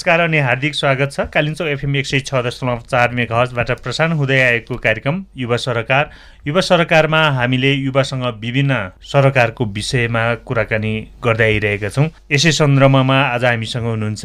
नमस्कार 0.00 0.20
अनि 0.20 0.38
हार्दिक 0.38 0.74
स्वागत 0.74 1.10
छ। 1.12 1.20
कालिम्चोक 1.28 1.68
एफएम 1.68 1.96
एक 1.96 2.06
सय 2.06 2.20
छ 2.20 2.40
दशमलव 2.44 2.78
चार 2.88 3.10
मेघहजबाट 3.12 3.70
प्रसारण 3.84 4.12
हुँदै 4.16 4.38
आएको 4.40 4.76
कार्यक्रम 4.80 5.16
युवा 5.36 5.56
सरकार। 5.60 6.08
युवा 6.46 6.60
सरकारमा 6.60 7.20
हामीले 7.36 7.72
युवासँग 7.72 8.24
विभिन्न 8.40 8.78
सरकारको 9.04 9.64
विषयमा 9.76 10.22
कुराकानी 10.48 10.92
गर्दै 11.20 11.44
आइरहेका 11.44 11.88
छौँ। 11.88 12.06
यसै 12.32 12.52
सन्दर्भमा 12.52 13.18
आज 13.24 13.44
हामीसँग 13.44 13.84
हुनुहुन्छ 13.84 14.24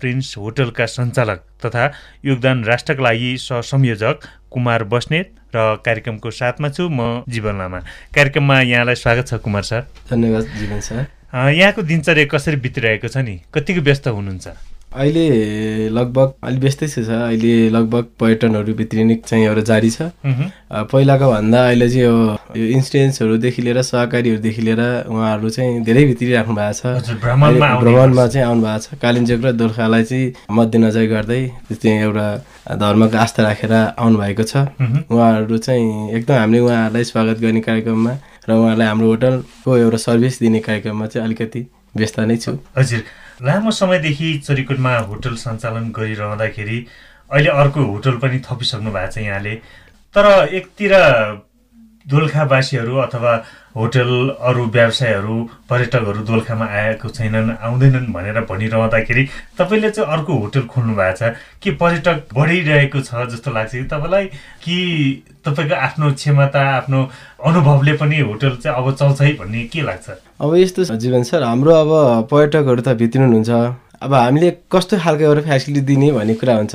प्रिन्स 0.00 0.36
होटलका 0.36 0.86
सञ्चालक 0.92 1.40
तथा 1.64 1.84
योगदान 2.24 2.64
राष्ट्रका 2.64 3.02
लागि 3.02 3.32
सहसंयोजक 3.40 4.28
कुमार 4.52 4.84
बस्नेत 4.92 5.32
र 5.56 5.64
कार्यक्रमको 5.80 6.30
साथमा 6.32 6.68
छु 6.68 6.88
म 6.92 7.24
जीवन 7.32 7.64
लामा। 7.64 7.80
कार्यक्रममा 8.12 8.60
यहाँलाई 8.60 9.00
स्वागत 9.00 9.32
छ 9.32 9.40
कुमार 9.40 9.62
सर। 9.72 9.88
धन्यवाद 10.12 10.52
जीवन 10.60 10.80
सर। 10.84 11.06
यहाँको 11.32 11.82
दिनचर्या 11.82 12.28
कसरी 12.28 12.56
बितिरहेको 12.60 13.08
छ 13.08 13.24
नि? 13.24 13.40
कतिको 13.54 13.80
व्यस्त 13.80 14.08
हुनुहुन्छ? 14.12 14.73
अहिले 14.94 15.88
लगभग 15.90 16.32
अलि 16.46 16.58
व्यस्तै 16.62 16.86
छ 16.88 16.98
अहिले 17.10 17.52
लगभग 17.70 18.04
पर्यटनहरू 18.20 18.74
भित्रिने 18.74 19.14
चाहिँ 19.26 19.44
एउटा 19.46 19.62
जारी 19.70 19.90
छ। 19.90 20.02
पहिलाको 20.92 21.30
भन्दा 21.30 21.60
अहिले 21.68 21.88
चाहिँ 21.90 22.04
यो 22.04 22.66
इन्सुरेन्सहरूदेखि 22.78 23.62
लिएर 23.62 23.80
सहकारीहरूदेखि 23.82 24.62
लिएर 24.62 24.82
उहाँहरू 25.10 25.50
चाहिँ 25.50 25.82
धेरै 25.84 26.04
भित्रिराख्नु 26.06 26.54
भएको 26.54 26.94
छ। 27.02 27.18
भ्रमणमा 27.18 28.26
चाहिँ 28.26 28.46
आउनु 28.46 28.62
भएको 28.62 28.78
छ। 28.86 29.00
कालिम्पोङ 29.02 29.42
र 29.42 29.52
दोर्खालाई 29.58 30.02
चाहिँ 30.04 30.32
मध्यनजर 30.54 31.06
गर्दै 31.10 31.42
चाहिँ 31.74 31.98
एउटा 32.06 32.26
धर्मको 32.78 33.16
आस्था 33.18 33.42
राखेर 33.42 33.72
आउनुभएको 33.98 34.44
छ। 34.46 34.54
उहाँहरू 35.10 35.58
चाहिँ 35.58 36.14
एकदम 36.14 36.34
हामीले 36.38 36.62
उहाँहरूलाई 36.70 37.04
स्वागत 37.10 37.36
गर्ने 37.42 37.60
कार्यक्रममा 37.66 38.14
र 38.46 38.50
उहाँहरूलाई 38.52 38.88
हाम्रो 38.88 39.06
होटलको 39.10 39.76
एउटा 39.76 39.98
सर्भिस 40.06 40.40
दिने 40.40 40.60
कार्यक्रममा 40.70 41.06
चाहिँ 41.10 41.26
अलिकति 41.26 41.66
व्यस्त 41.96 42.20
नै 42.30 42.36
छु। 42.36 42.58
हजुर। 42.78 43.02
लामो 43.42 43.70
समयदेखि 43.70 44.36
चरिकोटमा 44.38 44.96
होटल 45.10 45.34
सञ्चालन 45.36 45.90
गरिरहँदाखेरि 45.90 46.86
अहिले 47.30 47.50
अर्को 47.50 47.84
होटल 47.84 48.16
पनि 48.22 48.38
थपिसक्नु 48.46 48.90
भएको 48.90 49.10
छ 49.10 49.18
यहाँले। 49.18 49.54
तर 50.14 50.26
एकतिर 50.54 50.92
दोलखावासीहरू 52.06 52.96
अथवा 52.96 53.32
होटल 53.76 54.10
अरू 54.40 54.64
व्यवसायहरू 54.70 55.34
पर्यटकहरू 55.70 56.20
दोलखामा 56.24 56.66
आएको 56.78 57.08
छैनन् 57.08 57.50
आउँदैनन् 57.58 58.12
भनेर 58.12 58.40
भनिरहँदाखेरि 58.50 59.24
तपाईँले 59.58 59.90
चाहिँ 59.90 60.12
अर्को 60.12 60.32
होटल 60.38 60.66
खोल्नु 60.70 60.94
भएको 60.94 61.16
छ। 61.16 61.34
के 61.62 61.70
पर्यटक 61.80 62.22
बढिरहेको 62.34 63.00
छ 63.00 63.26
जस्तो 63.34 63.50
लाग्छ 63.50 63.72
कि 63.72 63.84
तपाईँलाई? 63.84 64.26
कि 64.62 64.76
तपाईँको 65.46 65.74
आफ्नो 65.74 66.12
क्षमता 66.12 66.62
आफ्नो 66.76 67.00
अनुभवले 67.44 67.96
पनि 67.98 68.20
होटल 68.20 68.56
चाहिँ 68.62 68.76
अब 68.78 68.94
चल्छ 68.94 69.20
है 69.20 69.32
भन्ने 69.36 69.64
के 69.72 69.82
लाग्छ? 69.82 70.10
अब 70.44 70.54
यस्तो 70.56 70.84
जीवन 71.00 71.22
सर 71.24 71.42
हाम्रो 71.42 71.72
अब 71.72 71.90
पर्यटकहरू 72.30 72.82
त 72.82 72.88
भित्रिनुहुन्छ 73.00 73.50
अब 74.04 74.14
हामीले 74.14 74.50
कस्तो 74.72 74.96
खालको 75.00 75.24
एउटा 75.24 75.40
फेसिलिटी 75.40 75.80
दिने 75.88 76.10
भन्ने 76.12 76.34
कुरा 76.36 76.56
हुन्छ। 76.56 76.74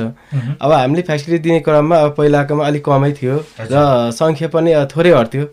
अब 0.62 0.72
हामीले 0.72 1.02
फेसिलिटी 1.06 1.44
दिने 1.44 1.60
क्रममा 1.62 1.98
अब 2.06 2.16
पहिलाकोमा 2.18 2.66
अलिक 2.68 2.84
कमै 2.86 3.12
थियो 3.20 3.36
र 3.62 3.84
सङ्ख्या 4.20 4.48
पनि 4.50 4.74
थोरै 4.90 5.12
हट्थ्यो। 5.14 5.46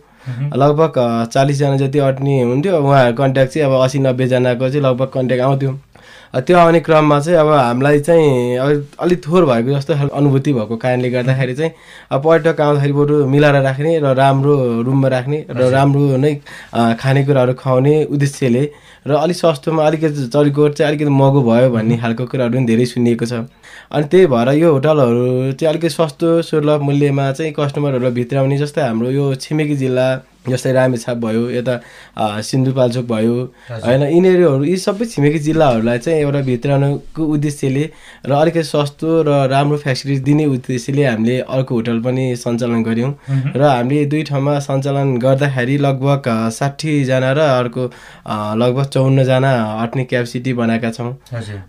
लगभग 0.57 0.97
चालिसजना 1.33 1.75
जति 1.77 1.99
अट्ने 2.07 2.41
हुन्थ्यो 2.41 2.77
उहाँहरूको 2.77 3.17
कन्ट्याक्ट 3.21 3.53
चाहिँ 3.53 3.67
अब 3.67 3.73
असी 3.81 3.99
नब्बेजनाको 4.07 4.69
चाहिँ 4.69 4.83
लगभग 4.85 5.09
कन्ट्याक्ट 5.13 5.43
आउँथ्यो। 5.43 5.71
त्यो 6.35 6.57
आउने 6.57 6.79
क्रममा 6.79 7.19
चाहिँ 7.19 7.39
अब 7.39 7.47
हामीलाई 7.47 7.99
चाहिँ 7.99 8.57
अलिक 8.99 9.21
थोर 9.27 9.45
भएको 9.45 9.71
जस्तो 9.71 9.95
खालको 9.95 10.15
अनुभूति 10.17 10.53
भएको 10.53 10.75
कारणले 10.77 11.09
गर्दाखेरि 11.09 11.55
चाहिँ 11.55 11.71
अब 12.11 12.23
पर्यटक 12.23 12.61
आउँदाखेरि 12.61 12.93
बरु 12.93 13.25
मिलाएर 13.25 13.61
राख्ने 13.63 13.97
र 13.99 14.13
राम्रो 14.13 14.55
रुममा 14.83 15.07
राख्ने 15.07 15.45
र 15.49 15.69
राम्रो 15.71 16.17
नै 16.17 16.33
खानेकुराहरू 16.75 17.53
खुवाउने 17.53 18.03
उद्देश्यले 18.11 18.63
र 19.07 19.11
अलिक 19.15 19.37
सस्तोमा 19.37 19.85
अलिकति 19.87 20.27
चरिकोट 20.27 20.73
चाहिँ 20.75 20.91
अलिकति 20.91 21.09
महँगो 21.09 21.41
भयो 21.47 21.69
भन्ने 21.71 21.97
खालको 21.97 22.25
कुराहरू 22.27 22.53
पनि 22.53 22.65
धेरै 22.67 22.85
सुनिएको 22.85 23.25
छ। 23.25 23.47
अनि 23.87 24.05
त्यही 24.11 24.25
भएर 24.27 24.49
यो 24.59 24.71
होटलहरू 24.73 25.51
चाहिँ 25.55 25.69
अलिकति 25.71 25.89
सस्तो 25.89 26.41
सुलभ 26.43 26.81
मूल्यमा 26.83 27.31
चाहिँ 27.31 27.53
कस्टमरहरूलाई 27.55 28.11
भित्राउने 28.11 28.57
जस्तै 28.57 28.81
हाम्रो 28.81 29.11
यो 29.11 29.35
छिमेकी 29.39 29.75
जिल्ला 29.75 30.07
जस्तै 30.49 30.71
रामेछाप 30.73 31.17
भयो 31.17 31.49
यता 31.51 31.75
सिन्धुपाल्चोक 32.49 33.05
भयो 33.07 33.35
होइन 33.85 34.03
यिनीहरू 34.03 34.63
यी 34.63 34.77
सबै 34.77 35.05
छिमेकी 35.05 35.39
जिल्लाहरूलाई 35.47 35.99
चाहिँ 35.99 36.19
एउटा 36.21 36.41
भित्राउनुको 36.49 37.25
उद्देश्यले 37.35 37.85
र 38.27 38.31
अलिकति 38.33 38.63
सस्तो 38.63 39.21
र 39.27 39.47
राम्रो 39.51 39.77
फेसिलिटी 39.77 40.19
दिने 40.27 40.45
उद्देश्यले 40.55 41.05
हामीले 41.05 41.39
अर्को 41.41 41.75
होटल 41.75 41.99
पनि 42.01 42.25
सञ्चालन 42.37 42.83
गऱ्यौँ। 42.83 43.11
र 43.55 43.61
हामीले 43.63 44.05
दुई 44.11 44.23
ठाउँमा 44.29 44.57
सञ्चालन 44.67 45.17
गर्दाखेरि 45.17 45.77
लगभग 45.77 46.29
साठीजना 46.53 47.31
र 47.31 47.39
अर्को 47.39 47.83
लगभग 48.61 48.85
चौन्नजना 48.89 49.51
अट्ने 49.83 50.03
क्यापेसिटी 50.05 50.53
बनाएका 50.53 50.91
छौँ। 50.91 51.11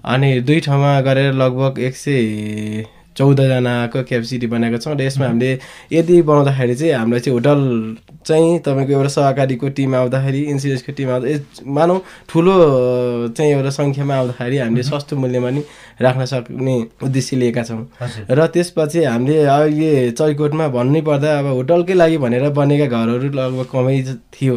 अनि 0.04 0.40
दुई 0.40 0.60
ठाउँमा 0.66 1.00
गरेर 1.00 1.32
लगभग 1.34 1.78
एक 1.80 1.96
सय 1.96 2.84
चौधजनाको 3.18 4.02
क्यापेसिटी 4.08 4.46
बनाएको 4.46 4.78
छौँ। 4.78 4.94
र 4.94 5.02
यसमा 5.02 5.26
हामीले 5.26 5.50
यदि 5.92 6.22
बनाउँदाखेरि 6.22 6.74
चाहिँ 6.74 6.94
हामीलाई 6.94 7.20
चाहिँ 7.20 7.34
होटल 7.34 7.60
चाहिँ 8.24 8.58
तपाईँको 8.66 8.92
एउटा 8.92 9.08
सहकारीको 9.08 9.68
टिम 9.76 9.94
आउँदाखेरि 9.96 10.40
इन्सुरेन्सको 10.52 10.92
टिम 10.92 11.08
आउँदा 11.10 11.28
मानौँ 11.66 11.98
ठुलो 12.28 12.54
चाहिँ 13.36 13.52
एउटा 13.52 13.70
सङ्ख्यामा 13.70 14.14
आउँदाखेरि 14.14 14.56
हामीले 14.58 14.82
सस्तो 14.82 15.16
मूल्यमा 15.16 15.50
नि 15.50 15.62
राख्न 16.02 16.24
सक्ने 16.24 16.76
उद्देश्य 17.02 17.36
लिएका 17.36 17.62
छौँ। 17.62 17.82
र 18.30 18.46
त्यसपछि 18.54 19.04
हामीले 19.04 19.36
अहिले 19.46 20.10
चैकोटमा 20.12 20.68
भन्नै 20.68 21.00
पर्दा 21.08 21.38
अब 21.38 21.46
होटलकै 21.58 21.94
लागि 21.94 22.18
भनेर 22.18 22.48
बनेका 22.54 22.86
घरहरू 22.86 23.28
लगभग 23.32 23.66
कमै 23.72 23.96
थियो। 24.34 24.56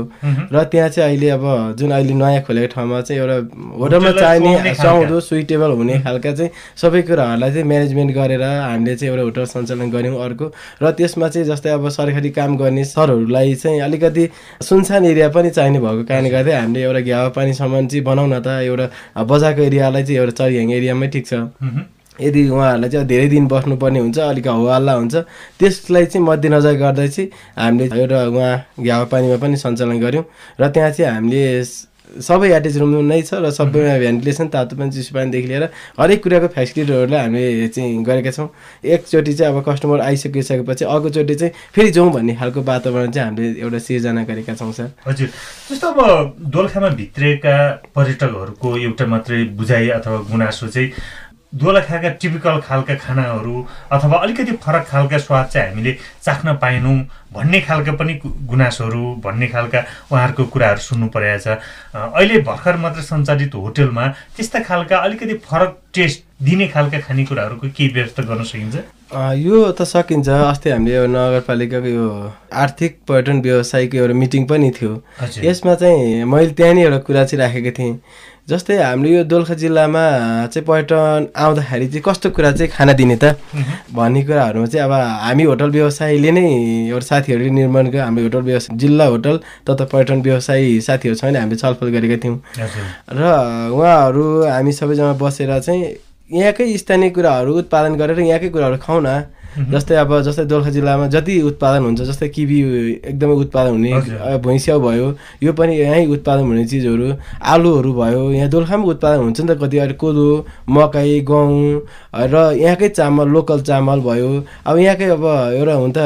र 0.54 0.64
त्यहाँ 0.72 0.90
चाहिँ 0.90 1.10
अहिले 1.10 1.30
अब 1.32 1.46
जुन 1.80 1.92
अहिले 1.92 2.14
नयाँ 2.14 2.42
खोलेको 2.46 2.74
ठाउँमा 2.76 3.02
चाहिँ 3.02 3.22
एउटा 3.22 3.38
होटलमा 3.80 4.12
चाहिने 4.20 4.74
सुहाउँदो 4.76 5.20
सुइटेबल 5.20 5.72
हुने 5.80 6.00
खालका 6.04 6.32
चाहिँ 6.34 6.52
सबै 6.82 7.02
कुराहरूलाई 7.08 7.52
चाहिँ 7.52 7.68
म्यानेजमेन्ट 7.68 8.12
गरेर 8.16 8.44
हामीले 8.60 8.96
चाहिँ 8.96 9.12
एउटा 9.14 9.24
होटल 9.24 9.46
सञ्चालन 9.46 9.92
गऱ्यौँ 9.92 10.18
अर्को। 10.26 10.46
र 10.84 10.92
त्यसमा 10.92 11.28
चाहिँ 11.30 11.48
जस्तै 11.48 11.70
अब 11.70 11.90
सरकारी 11.90 12.30
काम 12.30 12.58
गर्ने 12.58 12.84
सरहरूलाई 12.86 13.56
चाहिँ 13.56 13.82
अलिकति 13.82 14.28
सुनसान 14.64 15.06
एरिया 15.06 15.30
पनि 15.30 15.50
चाहिने 15.50 15.80
भएको 15.80 16.04
कारणले 16.04 16.30
गर्दै 16.30 16.54
हामीले 16.54 16.84
एउटा 16.84 17.00
घ्यावा 17.02 17.30
पानीसम्म 17.38 17.88
चाहिँ 17.88 18.04
बनाउन 18.04 18.40
त 18.40 18.48
एउटा 18.68 19.24
बजारको 19.24 19.62
एरियालाई 19.62 20.04
चाहिँ 20.04 20.20
एउटा 20.20 20.34
चरिहाङ 20.40 20.72
एरियामै 20.72 21.08
ठिक 21.08 21.26
छ। 21.28 21.34
यदि 22.20 22.42
उहाँहरूलाई 22.50 22.90
चाहिँ 22.90 23.08
धेरै 23.08 23.28
दिन 23.28 23.48
बस्नुपर्ने 23.48 24.00
हुन्छ 24.00 24.20
अलिक 24.20 24.48
हल्ला 24.48 24.94
हुन्छ 24.94 25.16
त्यसलाई 25.58 26.06
चाहिँ 26.06 26.26
मध्यनजर 26.28 26.76
गर्दै 26.78 27.08
चाहिँ 27.08 27.30
हामीले 27.58 27.86
एउटा 27.98 28.20
उहाँ 28.28 28.54
घ्यावा 28.78 29.06
पानीमा 29.10 29.38
पनि 29.42 29.58
सञ्चालन 29.58 30.00
गऱ्यौँ। 30.00 30.26
र 30.62 30.70
त्यहाँ 30.70 30.92
चाहिँ 30.92 31.12
हामीले 31.12 31.42
सबै 32.10 32.50
एटेच 32.54 32.78
रुम 32.78 32.96
नै 33.08 33.22
छ 33.22 33.40
र 33.40 33.50
सबैमा 33.52 33.98
भेन्टिलेसन 34.00 34.48
तातो 34.52 34.76
पानी 34.76 34.92
चिसो 34.92 35.16
पानीदेखि 35.16 35.48
लिएर 35.48 35.64
हरेक 36.00 36.24
कुराको 36.24 36.48
फेसिलिटीहरूलाई 36.56 37.20
हामीले 37.22 37.68
चाहिँ 37.72 38.04
गरेका 38.04 38.32
छौँ। 38.32 38.50
एकचोटि 38.84 39.34
चाहिँ 39.34 39.54
अब 39.54 39.64
कस्टमर 39.64 40.00
आइसकिसकेपछि 40.02 40.86
अर्कोचोटि 40.86 41.36
चाहिँ 41.36 41.54
फेरि 41.72 41.92
जाउँ 41.92 42.12
भन्ने 42.12 42.36
खालको 42.36 42.62
वातावरण 42.62 43.12
चाहिँ 43.12 43.28
हामीले 43.28 43.62
एउटा 43.62 43.80
सिर्जना 43.80 44.24
गरेका 44.28 44.54
छौँ 44.60 44.72
सर। 44.74 44.90
हजुर 45.08 45.28
जस्तो 45.72 45.88
अब 45.88 46.36
दोलखामा 46.52 46.90
भित्रिएका 47.00 47.56
पर्यटकहरूको 47.96 48.78
एउटा 48.78 49.06
मात्रै 49.08 49.44
बुझाइ 49.56 49.90
अथवा 49.96 50.18
गुनासो 50.32 50.68
चाहिँ 50.68 50.90
दोलखाका 51.54 52.10
टिपिकल 52.22 52.60
खालका 52.64 52.96
खानाहरू 52.96 53.66
अथवा 53.92 54.18
अलिकति 54.18 54.52
फरक 54.64 54.86
खालका 54.88 55.18
स्वाद 55.18 55.46
चाहिँ 55.48 55.70
हामीले 55.70 55.92
चाख्न 56.24 56.54
पाएनौँ 56.62 56.96
भन्ने 57.34 57.60
खालका 57.62 57.92
पनि 58.00 58.14
गुनासोहरू 58.24 59.04
भन्ने 59.26 59.48
खालका 59.48 59.80
उहाँहरूको 60.12 60.46
कुराहरू 60.48 60.82
सुन्नु 60.82 61.08
परेको 61.12 61.40
छ। 61.44 61.60
अहिले 61.96 62.40
भर्खर 62.48 62.78
मात्र 62.78 63.02
सञ्चालित 63.02 63.56
होटेलमा 63.56 64.08
त्यस्ता 64.36 64.60
खालका 64.64 64.98
अलिकति 64.98 65.34
फरक 65.44 65.78
टेस्ट 65.94 66.24
दिने 66.42 66.68
खालका 66.68 67.00
खानेकुराहरूको 67.00 67.68
के 67.68 67.88
व्यवस्था 67.94 68.24
गर्न 68.24 68.44
सकिन्छ? 68.44 68.76
यो 69.38 69.72
त 69.72 69.84
सकिन्छ। 69.84 70.30
अस्ति 70.30 70.70
हामीले 70.70 70.96
यो 70.96 71.06
नगरपालिकाको 71.08 71.88
यो 71.88 72.08
आर्थिक 72.64 72.98
पर्यटन 73.08 73.42
व्यवसायको 73.42 73.98
एउटा 73.98 74.14
मिटिङ 74.16 74.46
पनि 74.48 74.72
थियो। 74.72 74.92
यसमा 75.44 75.76
चाहिँ 75.76 76.24
मैले 76.24 76.54
त्यहाँ 76.56 76.74
नै 76.74 76.82
एउटा 76.84 77.00
कुरा 77.08 77.24
चाहिँ 77.26 77.44
राखेको 77.44 77.72
थिएँ। 77.78 77.94
जस्तै 78.48 78.76
हामीले 78.78 79.10
यो 79.16 79.24
दोलखा 79.24 79.54
जिल्लामा 79.54 80.04
चाहिँ 80.52 80.66
पर्यटन 80.66 81.28
आउँदाखेरि 81.38 81.88
चाहिँ 81.88 82.04
कस्तो 82.04 82.30
कुरा 82.36 82.52
चाहिँ 82.52 82.72
खाना 82.74 82.94
दिने 83.00 83.16
त? 83.16 83.38
भन्ने 83.94 84.22
कुराहरूमा 84.26 84.66
चाहिँ 84.66 84.86
अब 84.86 84.94
हामी 85.26 85.44
होटल 85.44 85.70
व्यवसायले 85.72 86.32
नै 86.32 86.46
एउटा 86.90 87.06
साथीहरूले 87.06 87.50
निर्माण 87.50 87.86
गर्यो। 87.94 88.04
हाम्रो 88.04 88.24
होटल 88.24 88.42
व्यवसाय 88.50 88.78
जिल्ला 88.78 89.06
होटल 89.14 89.38
तथा 89.70 89.86
पर्यटन 89.94 90.22
व्यवसायी 90.22 90.82
साथीहरूसँग 90.82 91.38
हामीले 91.38 91.58
छलफल 91.62 91.88
गरेका 91.96 92.18
थियौँ। 92.18 92.38
र 93.14 93.22
उहाँहरू 93.78 94.26
हामी 94.50 94.72
सबैजना 94.74 95.14
बसेर 95.22 95.60
चाहिँ 95.60 95.82
यहाँकै 96.32 96.66
स्थानीय 96.78 97.10
कुराहरू 97.16 97.52
उत्पादन 97.62 97.96
गरेर 97.96 98.20
यहाँकै 98.20 98.50
कुराहरू 98.50 98.78
खाउँ 98.82 99.02
न 99.06 99.10
जस्तै 99.52 99.96
अब 99.96 100.12
जस्तै 100.24 100.46
दोलखा 100.46 100.70
जिल्लामा 100.72 101.08
जति 101.12 101.42
उत्पादन 101.44 101.84
हुन्छ 101.84 102.02
जस्तै 102.02 102.28
किबी 102.36 102.60
एकदमै 103.12 103.36
उत्पादन 103.44 103.72
हुने 103.72 103.92
भैँस्याउ 104.46 104.80
भयो 104.80 105.08
यो 105.44 105.54
पनि 105.54 105.74
यहीँ 105.80 106.08
उत्पादन 106.08 106.44
हुने 106.44 106.66
चिजहरू। 106.66 107.08
आलुहरू 107.54 107.94
भयो 107.94 108.22
यहाँ 108.32 108.50
दोलखामा 108.50 108.86
उत्पादन 108.94 109.20
हुन्छ 109.24 109.40
नि 109.42 109.48
त 109.48 109.58
कति 109.62 109.78
अहिले 109.78 109.94
कोदो 110.00 110.28
मकै 110.72 111.20
गहुँ 111.28 111.82
र 112.32 112.36
यहाँकै 112.62 112.90
चामल 112.90 113.28
लोकल 113.28 113.62
चामल 113.68 114.00
भयो। 114.08 114.32
अब 114.66 114.78
यहाँकै 114.78 115.10
अब 115.20 115.26
एउटा 115.60 115.74
हुन 115.74 115.92
त 115.92 116.00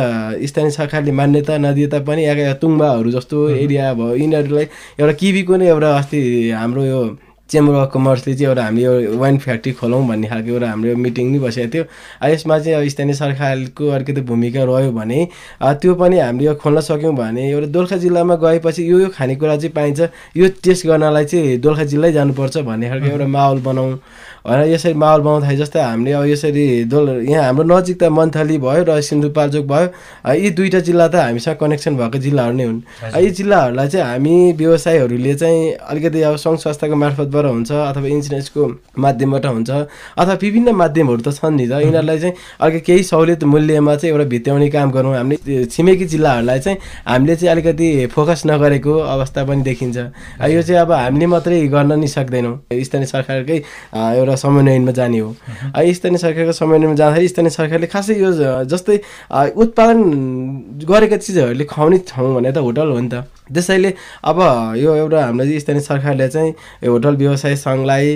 स्थानीय 0.49 0.71
सरकारले 0.71 1.11
मान्यता 1.11 1.57
नदिए 1.57 1.87
तापनि 1.93 2.23
यहाँकै 2.25 2.53
तुङ्बाहरू 2.61 3.11
जस्तो 3.11 3.37
एरिया 3.61 3.93
भयो 3.93 4.15
यिनीहरूलाई 4.15 4.65
एउटा 4.99 5.13
किबीको 5.21 5.53
नै 5.57 5.67
एउटा 5.69 5.89
अस्ति 5.97 6.21
हाम्रो 6.49 6.83
यो 6.85 7.01
चेम्बर 7.49 7.73
अफ 7.75 7.89
कमर्सले 7.93 8.33
चाहिँ 8.35 8.47
एउटा 8.49 8.63
हामीले 8.63 9.03
यो 9.03 9.17
वाइन 9.17 9.37
फ्याक्ट्री 9.37 9.71
खोलौँ 9.77 10.01
भन्ने 10.07 10.27
खालको 10.27 10.49
एउटा 10.49 10.69
हाम्रो 10.69 10.95
मिटिङ 10.97 11.31
नि 11.31 11.39
बसेको 11.39 11.69
थियो। 11.73 11.83
यसमा 12.25 12.57
चाहिँ 12.59 12.89
स्थानीय 12.89 13.13
सरकारको 13.13 13.89
अलिकति 13.95 14.21
भूमिका 14.25 14.63
रह्यो 14.65 14.91
भने 14.91 15.19
त्यो 15.61 15.93
पनि 15.95 16.19
हामीले 16.19 16.53
खोल्न 16.57 16.79
सक्यौँ 16.81 17.15
भने 17.15 17.49
एउटा 17.51 17.67
दोलखा 17.69 17.97
जिल्लामा 18.01 18.35
गएपछि 18.41 18.91
यो 18.91 18.99
यो 18.99 19.09
खानेकुरा 19.13 19.55
चाहिँ 19.57 19.73
पाइन्छ। 19.77 20.01
यो 20.37 20.47
टेस्ट 20.63 20.87
गर्नलाई 20.87 21.25
चाहिँ 21.25 21.57
दोलखा 21.61 21.83
जिल्लै 21.93 22.11
जानुपर्छ 22.13 22.57
भन्ने 22.65 22.89
खालको 22.89 23.07
एउटा 23.13 23.27
माहौल 23.27 23.59
बनाउँ। 23.61 23.93
होइन 24.45 24.61
यसरी 24.69 24.93
माहौल 24.93 25.21
बनाउँदाखेरि 25.21 25.57
जस्तै 25.57 25.81
हामीले 25.81 26.11
अब 26.13 26.25
यसरी 26.25 26.65
दोल 26.85 27.09
यहाँ 27.29 27.43
हाम्रो 27.45 27.63
नजिक 27.65 27.97
त 28.01 28.09
मन्थली 28.13 28.57
भयो 28.61 28.83
र 28.89 29.01
सिन्धुपाल्चोक 29.01 29.65
भयो। 29.65 29.87
यी 30.33 30.49
दुईवटा 30.49 30.79
जिल्ला 30.85 31.07
त 31.07 31.15
हामीसँग 31.15 31.57
कनेक्सन 31.61 31.97
भएको 31.97 32.17
जिल्लाहरू 32.25 32.53
नै 32.57 32.65
हुन्। 32.65 32.81
यी 33.21 33.29
जिल्लाहरूलाई 33.37 33.87
चाहिँ 33.89 34.05
हामी 34.05 34.35
व्यवसायीहरूले 34.53 35.33
चाहिँ 35.33 35.73
अलिकति 35.81 36.21
अब 36.29 36.35
सङ्घ 36.37 36.57
संस्थाको 36.61 36.95
मार्फतबाट 37.35 37.45
हुन्छ 37.45 37.71
अथवा 37.71 38.07
इन्सुरेन्सको 38.07 38.63
माध्यमबाट 38.97 39.45
हुन्छ 39.45 39.69
अथवा 39.69 40.33
विभिन्न 40.41 40.69
माध्यमहरू 40.71 41.21
त 41.21 41.29
छन् 41.35 41.55
नि 41.55 41.67
त। 41.67 41.83
यिनीहरूलाई 41.83 42.19
चाहिँ 42.19 42.35
अलिकति 42.61 42.81
केही 42.87 43.03
सहुलियत 43.03 43.43
मूल्यमा 43.43 43.95
चाहिँ 43.95 44.11
एउटा 44.13 44.25
भित्याउने 44.29 44.69
काम 44.69 44.91
गरौँ। 44.91 45.13
हामीले 45.15 45.65
छिमेकी 45.65 46.05
जिल्लाहरूलाई 46.05 46.59
चाहिँ 46.59 46.77
हामीले 47.07 47.35
चाहिँ 47.35 47.51
अलिकति 47.51 47.87
फोकस 48.15 48.41
नगरेको 48.47 48.93
अवस्था 49.15 49.43
पनि 49.45 49.61
देखिन्छ। 49.63 49.97
यो 50.47 50.61
चाहिँ 50.61 50.79
अब 50.81 50.91
हामीले 50.91 51.25
मात्रै 51.27 51.67
गर्न 51.67 51.99
नि 51.99 52.07
सक्दैनौँ। 52.07 52.55
स्थानीय 52.71 53.07
सरकारकै 53.07 53.57
एउटा 53.95 54.35
समन्वयनमा 54.35 54.91
जाने 54.91 55.19
हो। 55.19 55.29
स्थानीय 55.75 56.17
सरकारको 56.17 56.51
समन्वयमा 56.51 56.95
जाँदाखेरि 56.95 57.27
स्थानीय 57.27 57.51
सरकारले 57.59 57.87
खासै 57.87 58.15
यो 58.15 58.31
जस्तै 58.71 58.97
उत्पादन 59.55 59.99
गरेका 60.87 61.17
चिजहरूले 61.17 61.65
खुवाउने 61.65 61.97
ठाउँ 62.07 62.35
भने 62.35 62.51
त 62.51 62.57
होटल 62.57 62.89
हो 62.91 62.99
नि 62.99 63.09
त। 63.09 63.27
त्यसैले 63.53 63.93
अब 64.25 64.39
यो 64.77 64.95
एउटा 64.95 65.25
हाम्रो 65.25 65.59
स्थानीय 65.59 65.81
सरकारले 65.81 66.27
चाहिँ 66.29 66.53
यो 66.83 66.91
होटल 66.91 67.15
व्यवसाय 67.15 67.55
सङ्घलाई 67.55 68.07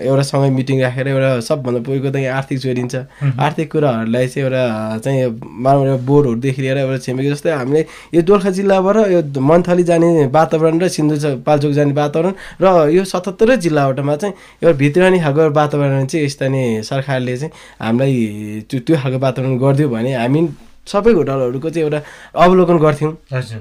एउटा 0.00 0.22
सँगै 0.22 0.50
मिटिङ 0.50 0.80
राखेर 0.82 1.08
एउटा 1.08 1.30
सबभन्दा 1.48 1.80
पहिलो 1.88 2.10
त 2.10 2.16
यहाँ 2.16 2.36
आर्थिक 2.38 2.58
जोडिन्छ। 2.58 2.94
आर्थिक 3.38 3.70
कुराहरूलाई 3.72 4.26
चाहिँ 4.28 4.44
एउटा 4.44 4.62
चाहिँ 5.04 5.40
मानव 5.64 5.96
बोर्डहरूदेखि 6.08 6.62
लिएर 6.62 6.78
एउटा 6.78 6.98
छिमेकी 7.04 7.30
जस्तै 7.30 7.50
हामीले 7.52 7.84
यो 8.14 8.22
दोलखा 8.22 8.50
जिल्लाबाट 8.58 8.96
यो 9.12 9.20
मन्थली 9.40 9.82
जाने 9.90 10.26
वातावरण 10.32 10.80
र 10.80 10.88
सिन्धु 10.88 11.36
पाल्चोक 11.46 11.72
जाने 11.72 11.92
वातावरण 11.92 12.32
र 12.62 12.66
यो 12.96 13.04
सतहत्तरै 13.04 13.56
जिल्लावटामा 13.66 14.16
चाहिँ 14.16 14.34
एउटा 14.62 14.76
भित्रानी 14.78 15.18
खालको 15.20 15.50
वातावरण 15.60 16.06
चाहिँ 16.06 16.28
स्थानीय 16.28 16.82
सरकारले 16.82 17.36
चाहिँ 17.36 17.52
हामीलाई 17.80 18.64
त्यो 18.70 18.80
त्यो 18.86 18.96
खालको 19.02 19.18
वातावरण 19.26 19.58
गरिदियो 19.58 19.88
भने 19.88 20.14
हामी 20.14 20.40
सबै 20.88 21.12
होटलहरूको 21.18 21.68
चाहिँ 21.70 21.84
एउटा 21.86 22.00
अवलोकन 22.44 22.76
गर्थ्यौँ। 22.84 23.12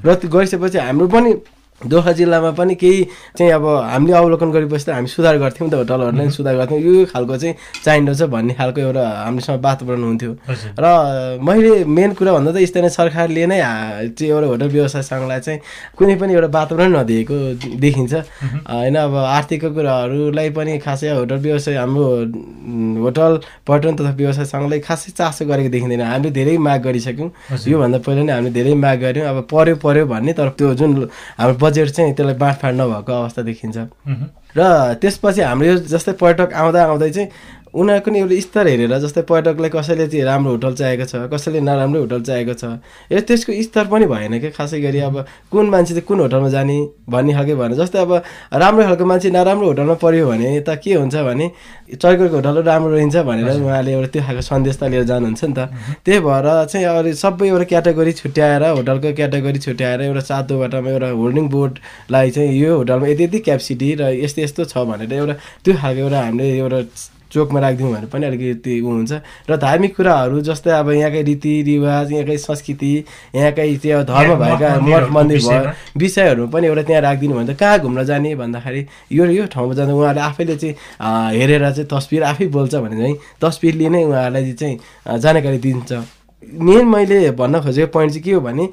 र 0.06 0.08
गरिसकेपछि 0.28 0.78
हाम्रो 0.80 1.08
पनि 1.08 1.32
दोलखा 1.82 2.12
जिल्लामा 2.12 2.52
पनि 2.58 2.76
केही 2.76 3.04
चाहिँ 3.38 3.52
अब 3.54 3.66
हामीले 3.94 4.14
अवलोकन 4.18 4.50
गरेपछि 4.52 4.86
त 4.86 4.90
हामी 4.98 5.08
सुधार 5.08 5.38
गर्थ्यौँ 5.38 5.70
त 5.70 5.74
होटलहरूलाई 5.78 6.26
पनि 6.26 6.32
सुधार 6.34 6.56
गर्थ्यौँ। 6.58 6.82
यो 6.82 7.06
खालको 7.14 7.38
चाहिँ 7.38 7.56
चाहिँदो 7.86 8.14
छ 8.18 8.22
भन्ने 8.34 8.54
खालको 8.58 8.82
एउटा 8.82 9.06
हामीसँग 9.30 9.62
वातावरण 9.62 10.04
हुन्थ्यो। 10.04 10.32
र 10.74 10.86
मैले 11.38 11.86
मेन 11.86 12.18
कुरा 12.18 12.34
भन्दा 12.34 12.52
त 12.58 12.66
स्थानीय 12.66 12.90
सरकारले 12.90 13.46
नै 13.46 13.62
चाहिँ 14.10 14.32
एउटा 14.34 14.48
होटल 14.50 14.68
व्यवसाय 14.74 15.02
सङ्घलाई 15.06 15.40
चाहिँ 15.46 15.60
कुनै 15.94 16.16
पनि 16.18 16.34
एउटा 16.34 16.50
वातावरण 16.50 16.90
नदिएको 16.98 17.38
देखिन्छ। 17.78 18.14
होइन 18.66 18.96
अब 18.98 19.14
आर्थिकको 19.38 19.70
कुराहरूलाई 19.78 20.50
पनि 20.58 20.82
खासै 20.82 21.14
होटल 21.14 21.38
व्यवसाय 21.46 21.76
हाम्रो 21.78 22.06
होटल 23.06 23.32
पर्यटन 23.70 23.94
तथा 24.02 24.12
व्यवसाय 24.18 24.46
सङ्घलाई 24.50 24.80
खासै 24.82 25.14
चासो 25.14 25.46
गरेको 25.46 25.70
देखिँदैन। 25.70 26.02
हामीले 26.02 26.34
धेरै 26.34 26.58
माग 26.58 26.82
गरिसक्यौँ। 26.90 27.30
योभन्दा 27.70 27.98
पहिला 28.02 28.22
नै 28.26 28.34
हामीले 28.34 28.54
धेरै 28.58 28.74
माग 28.74 28.98
गऱ्यौँ। 28.98 29.26
अब 29.30 29.38
पर्यो 29.46 29.76
पर्यो 29.78 30.06
भन्ने 30.10 30.34
तर 30.34 30.50
त्यो 30.58 30.74
जुन 30.74 30.92
हाम्रो 31.38 31.67
बजेट 31.68 31.90
चाहिँ 31.92 32.14
त्यसलाई 32.16 32.36
बाँडफाँड 32.40 32.82
नभएको 32.82 33.14
अवस्था 33.14 33.42
देखिन्छ। 33.44 33.78
र 34.58 34.62
त्यसपछि 35.02 35.42
हाम्रो 35.42 35.68
यो 35.68 35.76
जस्तै 35.92 36.14
पर्यटक 36.24 36.54
आउँदा 36.54 36.84
आउँदै 36.86 37.10
चाहिँ 37.12 37.30
उनीहरूको 37.78 38.12
नि 38.12 38.20
एउटा 38.20 38.40
स्तर 38.42 38.68
हेरेर 38.68 38.98
जस्तै 39.00 39.22
पर्यटकलाई 39.30 39.70
कसैले 39.70 40.08
चाहिँ 40.08 40.26
राम्रो 40.26 40.52
होटल 40.52 40.74
चाहिएको 40.76 41.06
छ 41.06 41.16
कसैले 41.34 41.60
नराम्रो 41.62 42.00
होटल 42.02 42.22
चाहिएको 42.30 42.54
छ 42.54 42.64
यो 43.12 43.20
त्यसको 43.22 43.54
स्तर 43.64 43.86
पनि 43.88 44.06
भएन 44.08 44.40
क्या 44.40 44.52
खासै 44.58 44.82
गरी 44.82 45.00
अब 45.08 45.26
कुन 45.52 45.70
मान्छे 45.70 45.94
चाहिँ 45.94 46.06
कुन 46.08 46.20
होटलमा 46.20 46.50
जाने 46.50 46.78
भन्ने 47.10 47.34
खालको 47.34 47.56
भएन। 47.56 47.74
जस्तै 47.78 48.00
अब 48.00 48.14
राम्रो 48.64 48.84
खालको 48.84 49.06
मान्छे 49.06 49.30
नराम्रो 49.32 49.68
होटलमा 49.68 49.94
पऱ्यो 50.04 50.28
भने 50.28 50.60
त 50.62 50.80
के 50.84 50.94
हुन्छ 50.94 51.16
भने 51.28 51.52
चर्कोको 51.96 52.36
होटल 52.36 52.62
राम्रो 52.66 52.92
रहन्छ 52.96 53.16
भनेर 53.30 53.62
उहाँले 53.62 53.92
एउटा 53.94 54.10
त्यो 54.14 54.22
खालको 54.26 54.42
सन्देश 54.42 54.76
त 54.78 54.84
लिएर 54.92 55.04
जानुहुन्छ 55.12 55.44
नि 55.44 55.54
त। 55.54 55.60
त्यही 56.06 56.20
भएर 56.26 56.48
चाहिँ 56.72 56.86
अरू 56.88 57.14
सबै 57.14 57.48
एउटा 57.48 57.66
क्याटेगोरी 57.74 58.14
छुट्याएर 58.22 58.64
होटलको 58.78 59.14
क्याटेगोरी 59.20 59.60
छुट्याएर 59.68 60.02
एउटा 60.08 60.24
सातो 60.32 60.60
बाटामा 60.60 60.90
एउटा 60.90 61.10
होल्डिङ 61.22 61.46
बोर्डलाई 61.54 62.32
चाहिँ 62.32 62.58
यो 62.58 62.72
होटलमा 62.78 63.08
यति 63.14 63.24
यति 63.24 63.40
क्यापेसिटी 63.48 63.94
र 64.02 64.10
यस्तो 64.24 64.42
यस्तो 64.42 64.66
छ 64.66 64.88
भनेर 64.90 65.14
एउटा 65.14 65.36
त्यो 65.64 65.74
खालको 65.78 66.02
एउटा 66.02 66.20
हामीले 66.26 66.50
एउटा 66.58 66.82
चोकमा 67.32 67.60
राखिदिउँ 67.60 67.92
भने 67.94 68.08
पनि 68.08 68.26
अलिकति 68.26 68.80
ऊ 68.82 68.90
हुन्छ 68.90 69.14
र 69.50 69.58
धार्मिक 69.58 69.96
कुराहरू 69.96 70.42
जस्तै 70.42 70.72
अब 70.72 70.90
यहाँकै 70.92 71.22
रीतिरिवाज 71.24 72.12
यहाँकै 72.12 72.38
संस्कृति 72.38 72.92
यहाँकै 73.36 73.76
त्यो 73.84 74.04
धर्म 74.04 74.36
भएका 74.40 74.70
मठ 74.82 75.10
मन्दिर। 75.12 75.40
भयो 75.40 75.72
विषयहरू 76.00 76.48
पनि 76.48 76.68
एउटा 76.68 76.84
त्यहाँ 76.84 77.02
राखिदिनु 77.02 77.36
भने 77.36 77.54
त 77.54 77.58
कहाँ 77.60 77.80
घुम्न 77.80 78.04
जाने 78.06 78.36
भन्दाखेरि 78.36 78.86
यो 79.12 79.26
यो 79.28 79.46
ठाउँमा 79.48 79.74
जाँदा 79.74 79.94
उहाँहरूले 79.94 80.22
आफैले 80.22 80.56
चाहिँ 80.56 80.76
हेरेर 81.40 81.72
चाहिँ 81.72 81.88
तस्बिर 81.92 82.24
आफै 82.24 82.46
बोल्छ 82.48 82.76
भने 82.76 82.96
चाहिँ 82.98 83.16
तस्बिरले 83.42 83.90
नै 83.90 84.04
उहाँहरूलाई 84.04 84.54
चाहिँ 84.54 85.20
जानकारी 85.20 85.58
दिन्छ 85.60 85.92
मेन 86.44 86.86
मैले 86.88 87.20
भन्न 87.32 87.60
खोजेको 87.62 87.92
पोइन्ट 87.92 88.14
चाहिँ 88.14 88.24
के 88.24 88.32
हो 88.32 88.40
भने 88.42 88.68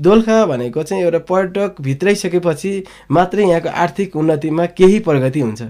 दोलखा 0.00 0.44
भनेको 0.46 0.82
चाहिँ 0.82 1.02
एउटा 1.02 1.18
पर्यटक 1.28 1.80
भित्राइसकेपछि 1.80 2.72
मात्रै 3.10 3.44
यहाँको 3.44 3.68
आर्थिक 3.68 4.16
उन्नतिमा 4.16 4.66
केही 4.66 4.98
प्रगति 4.98 5.40
हुन्छ। 5.40 5.62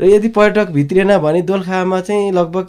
र 0.00 0.04
यदि 0.04 0.28
पर्यटक 0.28 0.70
भित्रिएन 0.70 1.16
भने 1.18 1.42
दोलखामा 1.42 2.00
चाहिँ 2.00 2.30
लगभग 2.32 2.68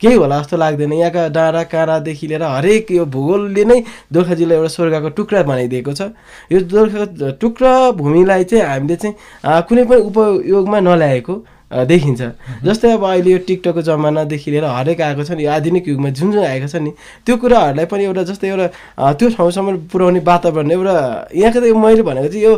केही 0.00 0.14
होला 0.14 0.40
जस्तो 0.40 0.56
लाग्दैन। 0.56 0.92
यहाँका 0.92 1.28
डाँडा 1.30 1.62
काँडादेखि 1.70 2.26
लिएर 2.26 2.42
हरेक 2.42 2.90
यो 2.90 3.04
भूगोलले 3.06 3.64
नै 3.64 3.82
दोलखा 4.12 4.34
जिल्ला 4.34 4.54
एउटा 4.54 4.68
स्वर्गको 4.68 5.08
टुक्रा 5.14 5.42
बनाइदिएको 5.42 5.92
छ। 5.94 6.10
यो 6.52 6.60
दोलखाको 6.60 7.30
टुक्रा 7.40 7.72
भूमिलाई 7.96 8.44
चाहिँ 8.44 8.64
हामीले 8.66 8.96
चाहिँ 8.96 9.14
कुनै 9.68 9.84
पनि 9.84 10.00
उपयोगमा 10.10 10.80
नल्याएको। 10.80 11.34
देखिन्छ। 11.74 12.22
जस्तै 12.64 12.90
अब 12.94 13.04
अहिले 13.04 13.30
यो 13.30 13.38
टिकटकको 13.46 13.82
जमानादेखि 13.82 14.50
लिएर 14.50 14.64
हरेक 14.64 15.00
आएको 15.00 15.24
छ 15.24 15.30
नि 15.34 15.44
यो 15.44 15.50
आधुनिक 15.50 15.88
युगमा 15.88 16.10
जुन 16.14 16.32
जुन 16.32 16.44
आएको 16.44 16.68
छ 16.70 16.76
नि 16.78 16.92
त्यो 17.26 17.36
कुराहरूलाई 17.36 17.86
पनि 17.90 18.04
एउटा 18.04 18.22
जस्तै 18.30 18.48
एउटा 18.48 18.66
त्यो 19.18 19.28
ठाउँसम्म 19.34 19.76
पुर्याउने 19.90 20.20
वातावरण 20.22 20.70
एउटा 20.70 20.96
यहाँको 21.34 21.60
त 21.60 21.74
मैले 21.74 22.02
भनेको 22.06 22.28
चाहिँ 22.30 22.44
यो 22.46 22.52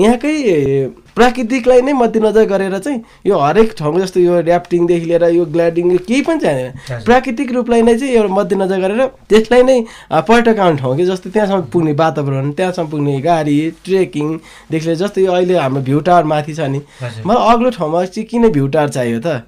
यहाँकै 0.00 1.03
प्राकृतिकलाई 1.16 1.80
नै 1.82 1.92
मध्यनजर 1.94 2.44
गरेर 2.44 2.78
चाहिँ 2.78 3.00
यो 3.26 3.38
हरेक 3.38 3.72
ठाउँको 3.78 4.00
जस्तो 4.00 4.20
यो 4.20 4.40
ऱ्याफ्टिङदेखि 4.42 5.06
लिएर 5.06 5.24
यो 5.34 5.44
ग्ल्याडिङ 5.46 5.92
यो 5.92 5.98
केही 6.08 6.22
पनि 6.22 6.40
चाहिँदैन। 6.40 7.02
प्राकृतिक 7.04 7.52
रूपलाई 7.54 7.82
नै 7.82 7.96
चाहिँ 7.98 8.14
एउटा 8.14 8.34
मध्यनजर 8.34 8.80
गरेर 8.80 9.06
त्यसलाई 9.30 9.62
नै 9.62 9.78
पर्यटक 10.10 10.58
आउने 10.58 10.78
ठाउँ 10.80 10.96
कि 10.96 11.04
जस्तो 11.06 11.30
त्यहाँसम्म 11.30 11.62
पुग्ने 11.72 11.92
वातावरण 11.94 12.50
त्यहाँसम्म 12.52 12.90
पुग्ने 12.90 13.20
गाडी 13.20 13.58
ट्रेकिङदेखि 13.84 14.86
लिएर 14.86 14.96
जस्तो 14.98 15.20
यो 15.20 15.32
अहिले 15.32 15.58
हाम्रो 15.58 15.82
भ्यू 15.82 16.00
टावर 16.02 16.24
माथि 16.24 16.54
छ 16.54 16.60
नि। 16.68 16.80
मलाई 17.26 17.52
अग्लो 17.52 17.70
ठाउँमा 17.70 18.04
चाहिँ 18.04 18.26
किन 18.28 18.48
भ्यू 18.50 18.66
टावर 18.68 18.88
चाहियो 18.90 19.20
त 19.20 19.42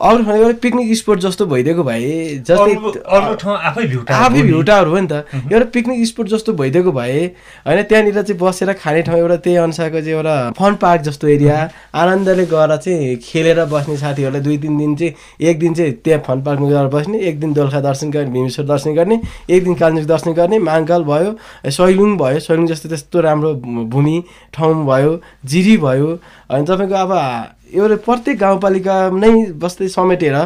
अग्लो 0.00 0.22
ठाउँमा 0.24 0.36
एउटा 0.40 0.58
पिकनिक 0.62 0.96
स्पोट 0.96 1.18
जस्तो 1.20 1.46
भइदिएको 1.46 1.82
भए 1.84 2.10
जस्तै 2.48 2.74
अरू- 2.74 2.96
अरू 3.16 3.34
ठाउँ 3.42 3.56
आफै 3.70 3.84
भ्युटा 3.86 4.16
आफै 4.16 4.42
भ्यू 4.42 4.62
टावर 4.70 4.86
हो 4.88 4.98
नि 5.00 5.06
त। 5.12 5.12
एउटा 5.52 5.64
पिकनिक 5.74 6.06
स्पोट 6.06 6.28
जस्तो 6.28 6.52
भइदिएको 6.60 6.92
भए 6.92 7.18
होइन 7.66 7.82
त्यहाँनिर 7.90 8.22
चाहिँ 8.22 8.38
बसेर 8.40 8.72
खाने 8.80 9.02
ठाउँ 9.08 9.18
एउटा 9.18 9.36
त्यही 9.44 9.56
अनुसारको 9.64 10.00
चाहिँ 10.00 10.14
एउटा 10.16 10.36
फन 10.58 10.74
पार्क 10.80 11.02
जस्तो 11.08 11.28
एरिया। 11.36 11.56
आनन्दले 11.94 12.44
गएर 12.48 12.76
चाहिँ 12.76 13.16
खेलेर 13.28 13.64
बस्ने 13.72 13.96
साथीहरूलाई 13.96 14.40
दुई 14.40 14.56
तिन 14.64 14.78
दिन 14.78 14.94
चाहिँ 14.96 15.12
एक 15.50 15.58
दिन 15.60 15.74
चाहिँ 15.74 15.92
त्यहाँ 16.04 16.22
फन 16.26 16.42
पार्कमा 16.48 16.68
गएर 16.70 16.86
बस्ने 16.96 17.18
एक 17.28 17.40
दिन 17.40 17.52
दोलखा 17.60 17.80
दर्शन 17.80 18.10
गर्ने 18.10 18.30
भीमेश्वर 18.30 18.64
दर्शन 18.72 18.94
गर्ने 18.94 19.20
एक 19.50 19.64
दिन 19.64 19.74
कालिम्पोङ 19.74 20.06
दर्शन 20.08 20.32
गर्ने 20.32 20.58
माङ्काल 20.64 21.02
भयो 21.12 21.36
सैलुङ 21.70 22.16
भयो 22.16 22.40
सैलुङ 22.48 22.66
जस्तो 22.72 22.88
त्यस्तो 22.88 23.20
राम्रो 23.20 23.54
भूमि 23.92 24.16
ठाउँ 24.54 24.84
भयो 24.86 25.20
जिरी 25.44 25.76
भयो। 25.76 26.08
अनि 26.50 26.64
तपाईँको 26.66 26.94
अब 26.94 27.12
एउटा 27.74 27.96
प्रत्येक 28.06 28.38
गाउँपालिका 28.38 28.94
नै 29.14 29.30
बस्दै 29.62 29.88
समेटेर 29.88 30.36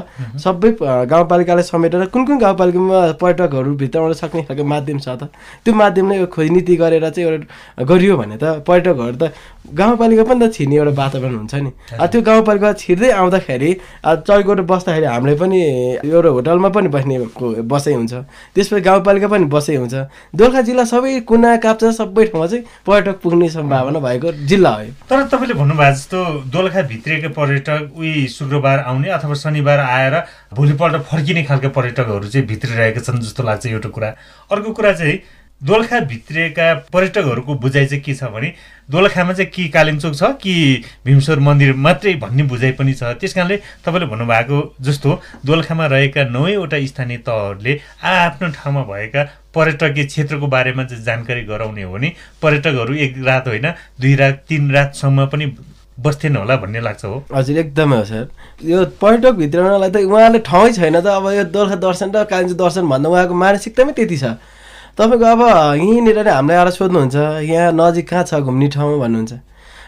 सबै 0.45 0.71
गाउँपालिकालाई 1.09 1.64
समेटेर 1.64 2.04
कुन 2.14 2.25
कुन 2.26 2.38
गाउँपालिकामा 2.38 3.00
पर्यटकहरू 3.23 3.75
भित्राउन 3.83 4.12
सक्ने 4.12 4.43
खालको 4.49 4.64
माध्यम 4.64 4.99
छ 4.99 5.09
त? 5.09 5.33
त्यो 5.64 5.75
माध्यमले 5.75 6.16
यो 6.19 6.26
खोज 6.26 6.50
नीति 6.50 6.76
गरेर 6.76 7.09
चाहिँ 7.09 7.28
एउटा 7.31 7.85
गरियो 7.85 8.16
भने 8.16 8.37
त 8.37 8.64
पर्यटकहरू 8.69 9.16
त 9.16 9.33
गाउँपालिका 9.64 10.25
पनि 10.25 10.40
त 10.47 10.52
छिर्ने 10.52 10.76
एउटा 10.76 10.93
वातावरण 10.93 11.35
हुन्छ 11.35 11.54
नि। 11.54 11.71
त्यो 11.97 12.21
गाउँपालिका 12.23 12.73
छिर्दै 12.85 13.11
आउँदाखेरि 13.11 13.71
चौकोट 14.04 14.61
बस्दाखेरि 14.69 15.07
हामीलाई 15.07 15.37
पनि 15.40 15.61
एउटा 16.04 16.31
होटलमा 16.37 16.69
पनि 16.69 16.88
बस्ने 16.88 17.16
बसाइ 17.64 17.95
हुन्छ। 17.95 18.14
त्यसपछि 18.54 18.81
गाउँपालिका 18.81 19.28
पनि 19.28 19.45
बसाइ 19.49 19.76
हुन्छ। 19.76 19.95
दोलखा 20.37 20.61
जिल्ला 20.69 20.85
सबै 20.85 21.21
कुना 21.25 21.57
काप्चा 21.64 21.90
सबै 22.00 22.25
ठाउँमा 22.28 22.47
चाहिँ 22.47 22.64
पर्यटक 22.87 23.16
पुग्ने 23.23 23.49
सम्भावना 23.49 23.99
भएको 24.04 24.33
जिल्ला 24.45 24.71
हो। 24.71 24.85
तर 25.09 25.23
तपाईँले 25.33 25.54
भन्नुभएको 25.54 25.95
जस्तो 25.95 26.19
दोलखा 26.52 26.83
भित्रिएका 27.14 27.28
पर्यटक 27.35 27.97
उही 27.97 28.26
शुक्रबार 28.28 28.78
आउने 28.80 29.09
अथवा 29.09 29.35
शनिबार 29.35 29.78
आएर 29.80 30.14
भोलिपल्ट 30.54 31.02
फर्किने 31.06 31.42
खालका 31.44 31.68
पर्यटकहरू 31.68 32.28
चाहिँ 32.28 32.47
भित्रिरहेका 32.47 33.00
छन् 33.00 33.21
जस्तो 33.21 33.42
लाग्छ 33.42 33.66
एउटा 33.66 33.88
कुरा। 33.88 34.09
अर्को 34.50 34.73
कुरा 34.73 34.92
चाहिँ 34.92 35.18
दोलखा 35.61 36.00
भित्रिएका 36.11 36.73
पर्यटकहरूको 36.92 37.54
बुझाइ 37.54 37.87
चाहिँ 37.87 38.02
के 38.02 38.14
छ 38.14 38.25
भने 38.35 38.52
दोलखामा 38.90 39.33
चाहिँ 39.33 39.50
कि 39.50 39.68
कालिम्चोक 39.68 40.14
छ 40.14 40.30
कि 40.42 40.83
भीमश्वर 41.06 41.38
मन्दिर 41.38 41.75
मात्रै 41.78 42.14
भन्ने 42.18 42.42
बुझाइ 42.42 42.73
पनि 42.75 42.94
छ। 42.94 43.14
त्यस 43.14 43.35
कारणले 43.35 43.56
तपाईँले 43.87 44.06
भन्नुभएको 44.06 44.59
जस्तो 44.80 45.21
दोलखामा 45.47 45.87
रहेका 45.87 46.25
नौवटा 46.28 46.85
स्थानीय 46.87 47.18
तहहरूले 47.23 47.80
आफ्नो 48.02 48.49
ठाउँमा 48.50 48.83
भएका 48.90 49.23
पर्यटकीय 49.54 50.04
क्षेत्रको 50.04 50.47
बारेमा 50.50 50.85
चाहिँ 50.85 51.04
जानकारी 51.04 51.42
गराउने 51.47 51.83
हो 51.83 51.92
भने 51.92 52.12
पर्यटकहरू 52.42 52.94
एक 53.06 53.14
रात 53.25 53.49
होइन 53.49 53.71
दुई 54.00 54.14
रात 54.16 54.44
तिन 54.49 54.71
रातसम्म 54.75 55.26
पनि 55.26 55.47
बस्थेन 56.01 56.37
होला 56.37 56.57
भन्ने 56.57 56.81
लाग्छ 56.81 57.05
हो। 57.05 57.25
हजुर 57.35 57.59
एकदमै 57.59 57.97
हो 57.97 58.05
सर। 58.05 58.29
यो 58.65 58.85
पर्यटक 59.01 59.35
भित्रलाई 59.39 59.91
त 59.91 59.97
उहाँले 60.03 60.39
ठाउँै 60.43 60.73
छैन 60.73 61.01
त 61.01 61.07
अब 61.07 61.27
यो 61.33 61.45
दोलखा 61.55 61.77
दर्शन 61.79 62.11
र 62.11 62.25
कालिम्पोङ 62.27 62.59
दर्शन 62.59 62.85
भन्दा 62.91 63.09
उहाँको 63.09 63.35
मानसिकतामै 63.35 63.93
त्यति 63.95 64.17
छ। 64.19 64.25
तपाईँको 64.99 65.25
अब 65.25 65.43
यहीँनिर 65.79 66.29
हामीलाई 66.29 66.57
आएर 66.59 66.71
सोध्नुहुन्छ 66.71 67.17
यहाँ 67.47 67.73
नजिक 67.73 68.09
कहाँ 68.11 68.25
छ 68.27 68.43
घुम्ने 68.43 68.69
ठाउँ 68.75 68.99
भन्नुहुन्छ। 69.01 69.33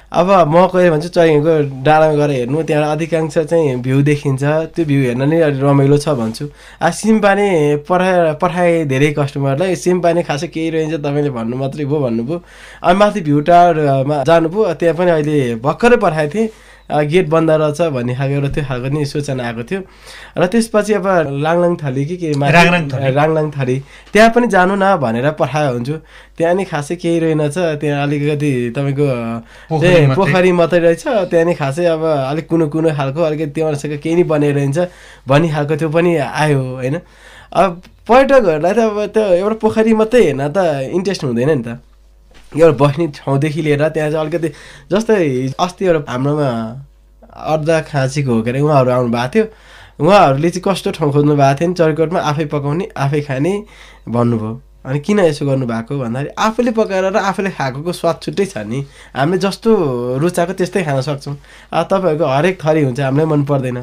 अब 0.06 0.30
म 0.48 0.66
कहिले 0.70 0.90
भन्छु 0.90 1.08
चैको 1.08 1.82
डाँडामा 1.82 2.14
गएर 2.14 2.30
हेर्नु 2.30 2.62
त्यहाँ 2.62 2.92
अधिकांश 2.94 3.38
चाहिँ 3.38 3.74
भ्यू 3.82 4.02
देखिन्छ। 4.06 4.42
त्यो 4.74 4.84
भ्यू 4.86 5.00
हेर्न 5.02 5.22
नै 5.28 5.40
अलिक 5.42 5.62
रमाइलो 5.62 5.98
छ 5.98 6.14
भन्छु। 6.14 6.46
आ 6.78 6.90
सिमपानी 6.94 7.48
पठाए 7.88 8.34
पठाए 8.38 8.84
धेरै 8.86 9.10
कस्टमरलाई 9.18 9.74
सिमपानी 9.76 10.22
खासै 10.22 10.46
केही 10.54 10.70
रहन्छ 10.70 10.94
तपाईँले 11.02 11.30
भन्नु 11.34 11.56
मात्रै 11.58 11.84
भयो 11.90 11.98
भन्नुभयो। 12.06 12.38
अनि 12.86 12.98
माथि 12.98 13.20
भ्यू 13.26 13.40
टावरमा 13.50 14.22
जानुभयो। 14.30 14.74
त्यहाँ 14.78 14.94
पनि 14.94 15.10
अहिले 15.10 15.54
भर्खरै 15.66 15.96
पठाएको 15.98 16.34
थिएँ। 16.34 16.48
गेट 16.90 17.28
बन्द 17.28 17.50
रहेछ 17.50 17.80
भन्ने 17.90 18.14
खालको 18.14 18.34
एउटा 18.34 18.48
त्यो 18.54 18.64
खालको 18.64 18.88
नि 18.94 19.04
सूचना 19.04 19.42
आएको 19.42 19.62
थियो। 19.66 19.80
र 20.38 20.46
त्यसपछि 20.46 20.92
अब 21.02 21.06
लाङलाङ 21.42 21.72
थली 21.82 22.04
कि 22.06 22.16
के 22.16 22.32
राङलाङ 22.32 23.50
थली। 23.50 23.76
त्यहाँ 24.12 24.30
पनि 24.30 24.46
जानु 24.46 24.74
न 24.78 24.96
भनेर 25.02 25.30
पठायो 25.34 25.72
हुन्छु। 25.72 25.96
त्यहाँ 26.38 26.54
नि 26.54 26.64
खासै 26.64 26.94
केही 26.96 27.18
रहेनछ 27.18 27.58
त्यहाँ 27.82 28.02
अलिकति 28.06 28.52
तपाईँको 28.76 29.06
पोखरी 30.14 30.52
मात्रै। 30.52 30.78
रहेछ 30.78 31.04
त्यहाँ 31.30 31.44
नि 31.44 31.54
खासै 31.54 31.84
अब 31.90 32.02
अलिक 32.30 32.46
कुनो 32.46 32.66
कुनो 32.70 32.94
खालको 32.94 33.20
अलिकति 33.22 33.50
त्यहाँसँग 33.50 33.98
केही 33.98 34.14
नै 34.16 34.24
बनिरहन्छ 34.30 34.78
भन्ने 35.26 35.48
खालको 35.50 35.74
त्यो 35.76 35.88
पनि 35.90 36.16
आयो 36.16 36.60
होइन? 36.78 36.96
अब 37.50 37.70
पर्यटकहरूलाई 38.06 38.72
त 38.72 38.78
अब 38.78 38.98
त्यो 39.10 39.24
एउटा 39.42 39.56
पोखरी 39.58 39.92
मात्रै 39.98 40.22
हेर्न 40.22 40.42
त 40.54 40.58
इन्ट्रेस्ट 40.94 41.24
हुँदैन 41.24 41.50
नि 41.50 41.62
त। 41.66 41.68
एउटा 42.62 42.76
बस्ने 42.84 43.06
ठाउँदेखि 43.16 43.62
लिएर 43.62 43.88
त्यहाँ 43.88 44.10
चाहिँ 44.10 44.26
अलिकति 44.26 44.48
जस्तै 44.92 45.54
अस्ति 45.60 45.84
एउटा 45.84 46.12
हाम्रोमा 46.12 46.48
अर्धा 47.52 47.80
खाँचीको 47.90 48.32
हो 48.32 48.42
के 48.42 48.50
अरे 48.50 48.60
उहाँहरू 48.60 48.90
आउनु 48.90 49.10
भएको 49.12 49.28
थियो। 49.34 49.44
उहाँहरूले 50.00 50.50
चाहिँ 50.50 50.62
कस्तो 50.66 50.90
ठाउँ 50.92 51.12
खोज्नु 51.12 51.34
भएको 51.36 51.58
थियो 51.58 51.68
नि 51.68 51.74
चरकोटमा 51.74 52.20
आफै 52.20 52.44
पकाउने 52.52 52.88
आफै 52.96 53.20
खाने 53.28 53.52
भन्नुभयो। 54.08 54.60
अनि 54.86 54.98
किन 55.00 55.18
यसो 55.20 55.46
गर्नुभएको 55.46 55.98
भन्दाखेरि 55.98 56.34
आफूले 56.38 56.70
पकाएर 56.70 57.04
र 57.10 57.16
आफूले 57.18 57.50
खाएको 57.50 57.92
स्वाद 57.92 58.16
छुट्टै 58.22 58.46
छ 58.46 58.56
नि। 58.64 58.80
हामीले 59.16 59.38
जस्तो 59.42 59.70
रुचाएको 60.22 60.52
त्यस्तै 60.52 60.82
खान 60.84 61.00
सक्छौँ। 61.00 61.36
तपाईँहरूको 61.74 62.26
हरेक 62.26 62.54
थरी 62.62 62.82
हुन्छ 62.84 63.00
हामीलाई 63.00 63.26
मन 63.26 63.44
पर्दैन। 63.44 63.78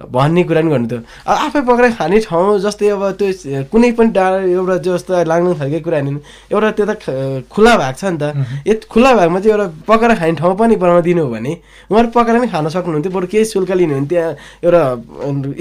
भन्ने 0.00 0.42
कुरा 0.48 0.60
पनि 0.60 0.70
गर्नु 0.70 0.88
थियो। 0.88 1.00
आफै 1.28 1.60
पक्राइ 1.60 1.90
खाने 1.92 2.18
ठाउँ 2.24 2.58
जस्तै 2.64 2.88
अब 2.88 3.02
त्यो 3.20 3.64
कुनै 3.68 3.90
पनि 3.98 4.10
डाँडा 4.16 4.38
एउटा 4.48 4.76
जस्तो 4.80 5.12
लाग्नु 5.28 5.54
थालेको 5.60 5.84
कुरा 5.84 5.98
होइन। 6.00 6.16
एउटा 6.52 6.70
त्यो 6.76 6.84
त 6.88 6.92
खुला 7.52 7.72
भएको 7.76 7.98
छ 8.00 8.04
नि 8.08 8.18
त। 8.18 8.24
यो 8.64 8.74
खुला 8.88 9.10
भागमा 9.18 9.38
चाहिँ 9.40 9.52
एउटा 9.52 9.66
पकाएर 9.84 10.12
खाने 10.16 10.34
ठाउँ 10.40 10.56
पनि 10.56 10.76
बनाइदिनु 10.80 11.22
हो 11.22 11.30
भने 11.30 11.52
उहाँहरू 11.90 12.08
पकाएर 12.16 12.36
पनि 12.40 12.48
खान 12.48 12.68
सक्नुहुन्थ्यो। 12.72 13.12
बरु 13.12 13.26
केही 13.28 13.44
शुल्क 13.44 13.70
लिनुहुन्थ्यो 13.76 14.08
त्यहाँ 14.08 14.32
एउटा 14.64 14.82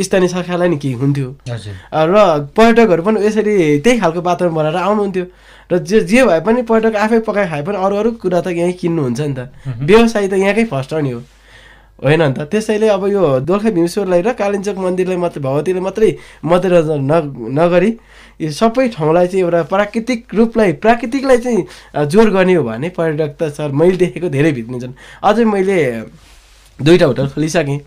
स्थानीय 0.08 0.28
सरकारलाई 0.30 0.70
नि 0.70 0.78
केही 0.78 0.96
हुन्थ्यो। 1.04 1.28
र 1.92 2.16
पर्यटकहरू 2.56 3.02
पनि 3.04 3.18
यसरी 3.28 3.54
त्यही 3.84 4.00
खालको 4.00 4.22
वातावरण 4.24 4.54
बनाएर 4.56 4.78
आउनुहुन्थ्यो। 4.88 5.26
र 5.72 5.78
जे 5.86 6.00
जे 6.02 6.24
भए 6.26 6.40
पनि 6.42 6.62
पर्यटक 6.66 6.96
आफै 6.96 7.20
पकाइ 7.28 7.46
खाए 7.50 7.62
पनि 7.62 7.78
अरू 7.78 7.96
अरू 8.02 8.10
कुरा 8.24 8.40
त 8.42 8.48
यहीँ 8.56 8.74
किन्नुहुन्छ 8.74 9.20
नि 9.22 9.34
त। 9.36 9.40
व्यवसाय 9.84 10.28
त 10.28 10.34
यहाँकै 10.34 10.64
फर्स्ट 10.66 10.94
नि 11.04 11.12
हो। 11.12 11.22
होइन 12.04 12.22
नि 12.22 12.34
त। 12.34 12.48
त्यसैले 12.52 12.88
अब 12.88 13.04
यो 13.08 13.24
दोलखा 13.44 13.70
भीमेश्वरलाई 13.76 14.22
र 14.24 14.32
कालिम्चोक 14.40 14.78
मन्दिरलाई 14.80 15.18
मात्रै 15.20 15.42
भगवतीले 15.44 15.82
मात्रै 15.84 16.10
मध्यनजर 16.46 17.00
न 17.04 17.14
नगरी 17.60 17.92
यो 18.40 18.50
सबै 18.56 18.88
ठाउँलाई 18.96 19.28
चाहिँ 19.28 19.44
एउटा 19.44 19.62
प्राकृतिक 19.68 20.20
रूपलाई 20.34 20.72
प्राकृतिकलाई 20.80 21.38
चाहिँ 21.44 22.08
जोर 22.08 22.30
गर्ने 22.32 22.54
हो 22.56 22.64
भने 22.64 22.90
पर्यटक 22.96 23.32
त 23.36 23.52
सर 23.52 23.72
मैले 23.76 23.98
देखेको 24.00 24.30
धेरै 24.32 24.52
भित्रिन्छन् 24.56 24.94
अझै 25.24 25.44
मैले 25.44 25.78
दुईवटा 26.80 27.06
होटल 27.06 27.28
खोलिसकेँ। 27.36 27.80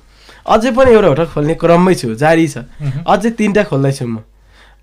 अझै 0.45 0.71
पनि 0.77 0.91
एउटा 0.93 1.09
होटल 1.09 1.27
खोल्ने 1.33 1.55
क्रममै 1.57 1.95
छु 1.97 2.15
जारी 2.15 2.47
छ। 2.53 2.69
अझै 3.09 3.31
तिनवटा 3.41 3.63
खोल्दैछु 3.73 4.05
म। 4.05 4.21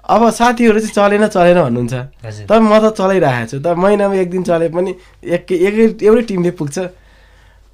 अब 0.09 0.21
साथीहरू 0.33 0.79
चाहिँ 0.81 0.95
चलेन 0.97 1.27
चलेन 1.29 1.57
भन्नुहुन्छ। 1.61 2.49
तर 2.49 2.59
म 2.65 2.73
त 2.81 2.97
चलाइरहेको 2.97 3.45
छु। 3.51 3.57
तर 3.61 3.75
महिनामा 3.77 4.15
एक 4.25 4.29
दिन 4.33 4.43
चले 4.49 4.73
पनि 4.73 4.91
एक 5.21 5.45
एकै 5.45 5.85
एउटै 6.01 6.23
टिमले 6.25 6.51
पुग्छ। 6.57 6.77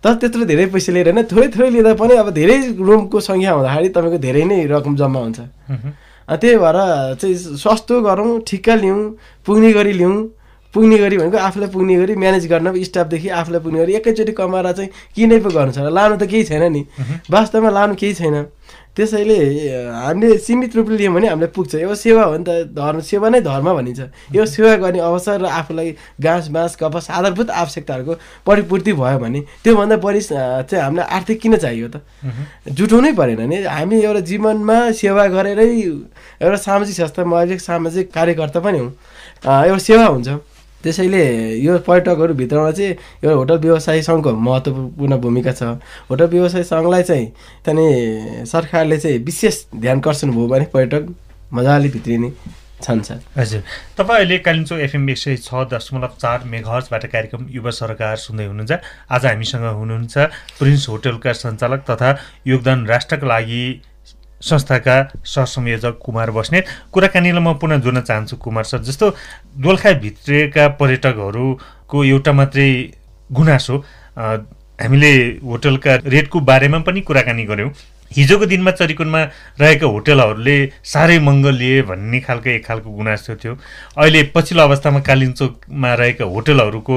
तर 0.06 0.14
त्यत्रो 0.22 0.46
धेरै 0.46 0.66
पैसा 0.70 0.92
लिएर 0.94 1.10
होइन 1.10 1.26
थोरै 1.34 1.48
थोरै 1.50 1.70
लिँदा 1.76 1.94
पनि 1.98 2.14
अब 2.22 2.30
धेरै 2.30 2.58
रुमको 2.78 3.18
सङ्ख्या 3.26 3.52
हुँदाखेरि 3.58 3.90
तपाईँको 3.90 4.18
धेरै 4.22 4.44
नै 4.46 4.58
रकम 4.70 4.94
जम्मा 5.02 5.20
हुन्छ। 5.26 5.40
त्यही 6.30 6.58
भएर 6.62 6.78
चाहिँ 7.18 7.36
सस्तो 7.58 8.02
गरौँ 8.06 8.30
ठिक्का 8.46 8.76
लिउँ 8.86 9.02
पुग्ने 9.46 9.72
गरी 9.74 9.94
लिउँ 9.98 10.16
पुग्ने 10.74 10.98
गरी 10.98 11.18
भनेको 11.18 11.38
आफूलाई 11.38 11.70
पुग्ने 11.74 11.96
गरी 11.96 12.14
म्यानेज 12.22 12.46
गर्न 12.52 12.84
स्टाफदेखि 12.84 13.30
आफूलाई 13.32 13.62
पुग्ने 13.66 13.80
गरी 13.82 13.94
एकैचोटि 13.96 14.32
कमाएर 14.38 14.72
चाहिँ 14.78 14.90
किनै 15.16 15.40
पो 15.40 15.50
गर्नु 15.50 15.72
छ। 15.74 15.90
लानु 15.90 16.16
त 16.22 16.30
केही 16.30 16.44
छैन 16.44 16.64
नि। 16.70 16.82
वास्तवमा 17.32 17.70
लानु 17.72 17.96
केही 17.96 18.14
छैन। 18.14 18.36
त्यसैले 18.96 19.38
हामीले 19.92 20.38
सीमित 20.40 20.76
रूपले 20.76 20.96
लियौँ 20.98 21.14
भने 21.14 21.28
हामीलाई 21.28 21.52
पुग्छ। 21.52 21.76
यो 21.84 21.96
सेवा 21.96 22.24
हो 22.24 22.38
नि 22.40 22.44
त 22.48 22.72
धर्म 22.72 23.00
सेवा 23.04 23.28
नै 23.30 23.42
धर्म 23.44 23.68
भनिन्छ। 23.76 24.02
यो 24.32 24.46
सेवा 24.48 24.76
गर्ने 24.80 25.00
अवसर 25.04 25.44
र 25.44 25.46
आफूलाई 25.46 25.90
घाँस 26.16 26.48
बाँस 26.56 26.76
कपस 26.80 27.12
आधारभूत 27.12 27.50
आवश्यकताहरूको 27.52 28.14
परिपूर्ति 28.48 28.94
भयो 28.96 29.20
भने 29.20 29.40
त्योभन्दा 29.64 29.96
बढी 30.00 30.22
चाहिँ 30.22 30.80
हामीलाई 30.80 31.08
आर्थिक 31.12 31.40
किन 31.44 31.56
चाहियो 31.60 31.88
त? 31.92 32.00
जुटाउनै 32.72 33.12
परेन 33.20 33.42
नि। 33.52 33.58
हामी 33.68 33.96
एउटा 34.00 34.20
जीवनमा 34.32 34.78
सेवा 34.96 35.24
गरेरै 35.28 35.68
एउटा 36.40 36.58
सामाजिक 36.64 36.96
संस्था 36.96 37.24
म 37.28 37.44
सामाजिक 37.60 38.14
कार्यकर्ता 38.16 38.60
पनि 38.64 38.80
हुँ। 38.80 38.92
एउटा 39.44 39.78
सेवा 39.84 40.06
हुन्छ। 40.08 40.55
त्यसैले 40.86 41.22
यो 41.66 41.78
पर्यटकहरू 41.82 42.34
भित्रमा 42.38 42.72
चाहिँ 42.72 42.94
एउटा 43.24 43.36
होटल 43.36 43.58
व्यवसाय 43.66 44.02
सङ्घको 44.06 44.32
महत्त्वपूर्ण 44.48 45.18
भूमिका 45.18 45.52
छ। 45.52 45.82
होटल 46.10 46.28
व्यवसाय 46.30 46.64
सङ्घलाई 46.64 47.04
चाहिँ 47.04 47.26
त्यहाँनिर 47.66 48.46
सरकारले 48.46 48.98
चाहिँ 48.98 49.18
विशेष 49.26 49.56
ध्यान 49.76 50.00
कर्षण 50.06 50.32
भयो 50.32 50.48
भने 50.48 50.66
पर्यटक 50.74 51.10
मजाले 51.54 51.90
भित्रिने 51.90 52.30
छन् 52.84 53.02
सर। 53.02 53.20
हजुर। 53.38 53.62
तपाईँ 53.98 54.20
अहिले 54.20 54.38
कालिम्पोङ 54.46 54.80
एफएम 54.80 55.10
एक 55.10 55.18
सय 55.18 55.36
छ 55.42 55.66
दशमलव 55.74 56.14
चार 56.22 56.44
मेघर्सबाट 56.54 57.06
कार्यक्रम 57.12 57.48
युवा 57.50 57.72
सरकार 57.72 58.16
सुन्दै 58.20 58.46
हुनुहुन्छ। 58.46 58.72
आज 59.10 59.26
हामीसँग 59.26 59.66
हुनुहुन्छ 59.80 60.18
प्रिन्स 60.60 60.88
होटलका 60.90 61.34
सञ्चालक 61.34 61.82
तथा 61.90 62.10
योगदान 62.46 62.86
राष्ट्रका 62.88 63.28
लागि 63.28 63.64
संस्थाका 64.42 64.96
सहसंयोजक 65.26 65.98
कुमार 66.04 66.32
बस्नेत। 66.32 66.66
कुराकानीलाई 66.94 67.44
म 67.44 67.54
पुनः 67.56 67.80
जोड्न 67.80 68.02
चाहन्छु 68.02 68.36
कुमार 68.38 68.64
सर 68.64 68.84
जस्तो 68.84 69.10
दोलखा 69.64 69.92
भित्रिएका 70.04 70.68
पर्यटकहरूको 70.80 72.04
एउटा 72.04 72.32
मात्रै 72.32 72.70
गुनासो 73.32 73.76
हामीले 74.18 75.12
होटलका 75.42 75.96
रेटको 76.06 76.40
बारेमा 76.42 76.80
पनि 76.86 77.02
कुराकानी 77.02 77.44
गऱ्यौँ। 77.46 77.72
हिजोको 78.12 78.46
दिनमा 78.46 78.72
चरिकुनमा 78.72 79.22
रहेका 79.60 79.88
होटलहरूले 79.88 80.56
साह्रै 80.84 81.18
महँगो 81.20 81.50
लिए 81.52 81.82
भन्ने 81.90 82.20
खालको 82.22 82.50
एक 82.50 82.66
खालको 82.66 82.90
गुनासो 82.92 83.36
थियो। 83.36 83.54
अहिले 83.98 84.22
पछिल्लो 84.36 84.64
अवस्थामा 84.64 85.00
कालिम्चोकमा 85.02 85.94
रहेका 85.94 86.26
होटलहरूको 86.26 86.96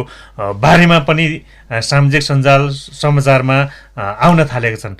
बारेमा 0.60 0.98
पनि 1.08 1.24
सामाजिक 1.72 2.22
सञ्जाल 2.22 2.68
समाचारमा 3.00 3.56
आउन 3.96 4.44
थालेका 4.52 4.76
छन्। 4.76 4.96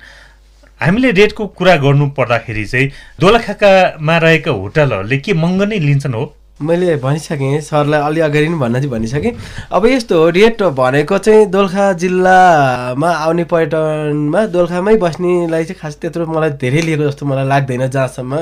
हामीले 0.81 1.11
रेटको 1.11 1.45
कुरा 1.59 1.75
गर्नु 1.83 2.05
पर्दाखेरि 2.17 2.65
चाहिँ 2.65 2.91
दोलखाकामा 3.19 4.17
रहेका 4.17 4.51
होटलहरूले 4.51 5.17
के 5.19 5.33
महँगो 5.33 5.65
नै 5.65 5.79
लिन्छन् 5.79 6.13
हो? 6.15 6.23
मैले 6.59 6.95
भनिसकेँ 7.03 7.59
सरलाई 7.61 7.99
अलि 7.99 8.19
अगाडि 8.19 8.47
नै 8.47 8.57
भन्न 8.59 8.79
चाहिँ 8.79 8.91
भनिसकेँ। 8.91 9.31
अब 9.71 9.85
यस्तो 9.85 10.15
हो 10.19 10.29
रेट 10.29 10.63
भनेको 10.75 11.17
चाहिँ 11.17 11.45
दोलखा 11.51 11.91
जिल्लामा 11.99 13.09
आउने 13.11 13.43
पर्यटनमा 13.51 14.45
दोलखामै 14.55 14.95
बस्नेलाई 15.03 15.63
चाहिँ 15.63 15.79
खास 15.79 15.95
त्यत्रो 15.99 16.25
मलाई 16.27 16.49
धेरै 16.59 16.81
लिएको 16.87 17.03
जस्तो 17.11 17.25
मलाई 17.27 17.47
लाग्दैन 17.47 17.87
जहाँसम्म। 17.87 18.33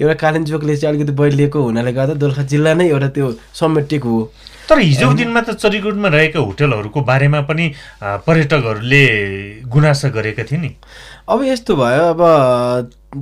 एउटा 0.00 0.14
कालिम्पोङले 0.20 0.76
चाहिँ 0.76 0.96
अलिकति 0.96 1.12
बढी 1.16 1.36
लिएको 1.36 1.62
हुनाले 1.64 1.92
गर्दा 1.92 2.14
दोलखा 2.20 2.42
जिल्ला 2.44 2.74
नै 2.76 2.88
एउटा 2.92 3.08
त्यो 3.16 3.32
समेटिएको 3.56 4.08
हो। 4.08 4.32
तर 4.68 4.78
हिजोको 4.80 5.14
दिनमा 5.14 5.40
त 5.40 5.54
चरिगुडमा 5.60 6.08
रहेका 6.08 6.40
होटलहरूको 6.40 7.00
बारेमा 7.00 7.40
पनि 7.48 7.64
पर्यटकहरूले 8.02 9.04
गुनासो 9.68 10.10
गरेका 10.16 10.44
थिए 10.48 10.58
नि। 10.58 10.70
अब 11.28 11.42
यस्तो 11.42 11.76
भयो 11.76 12.02
अब 12.14 12.20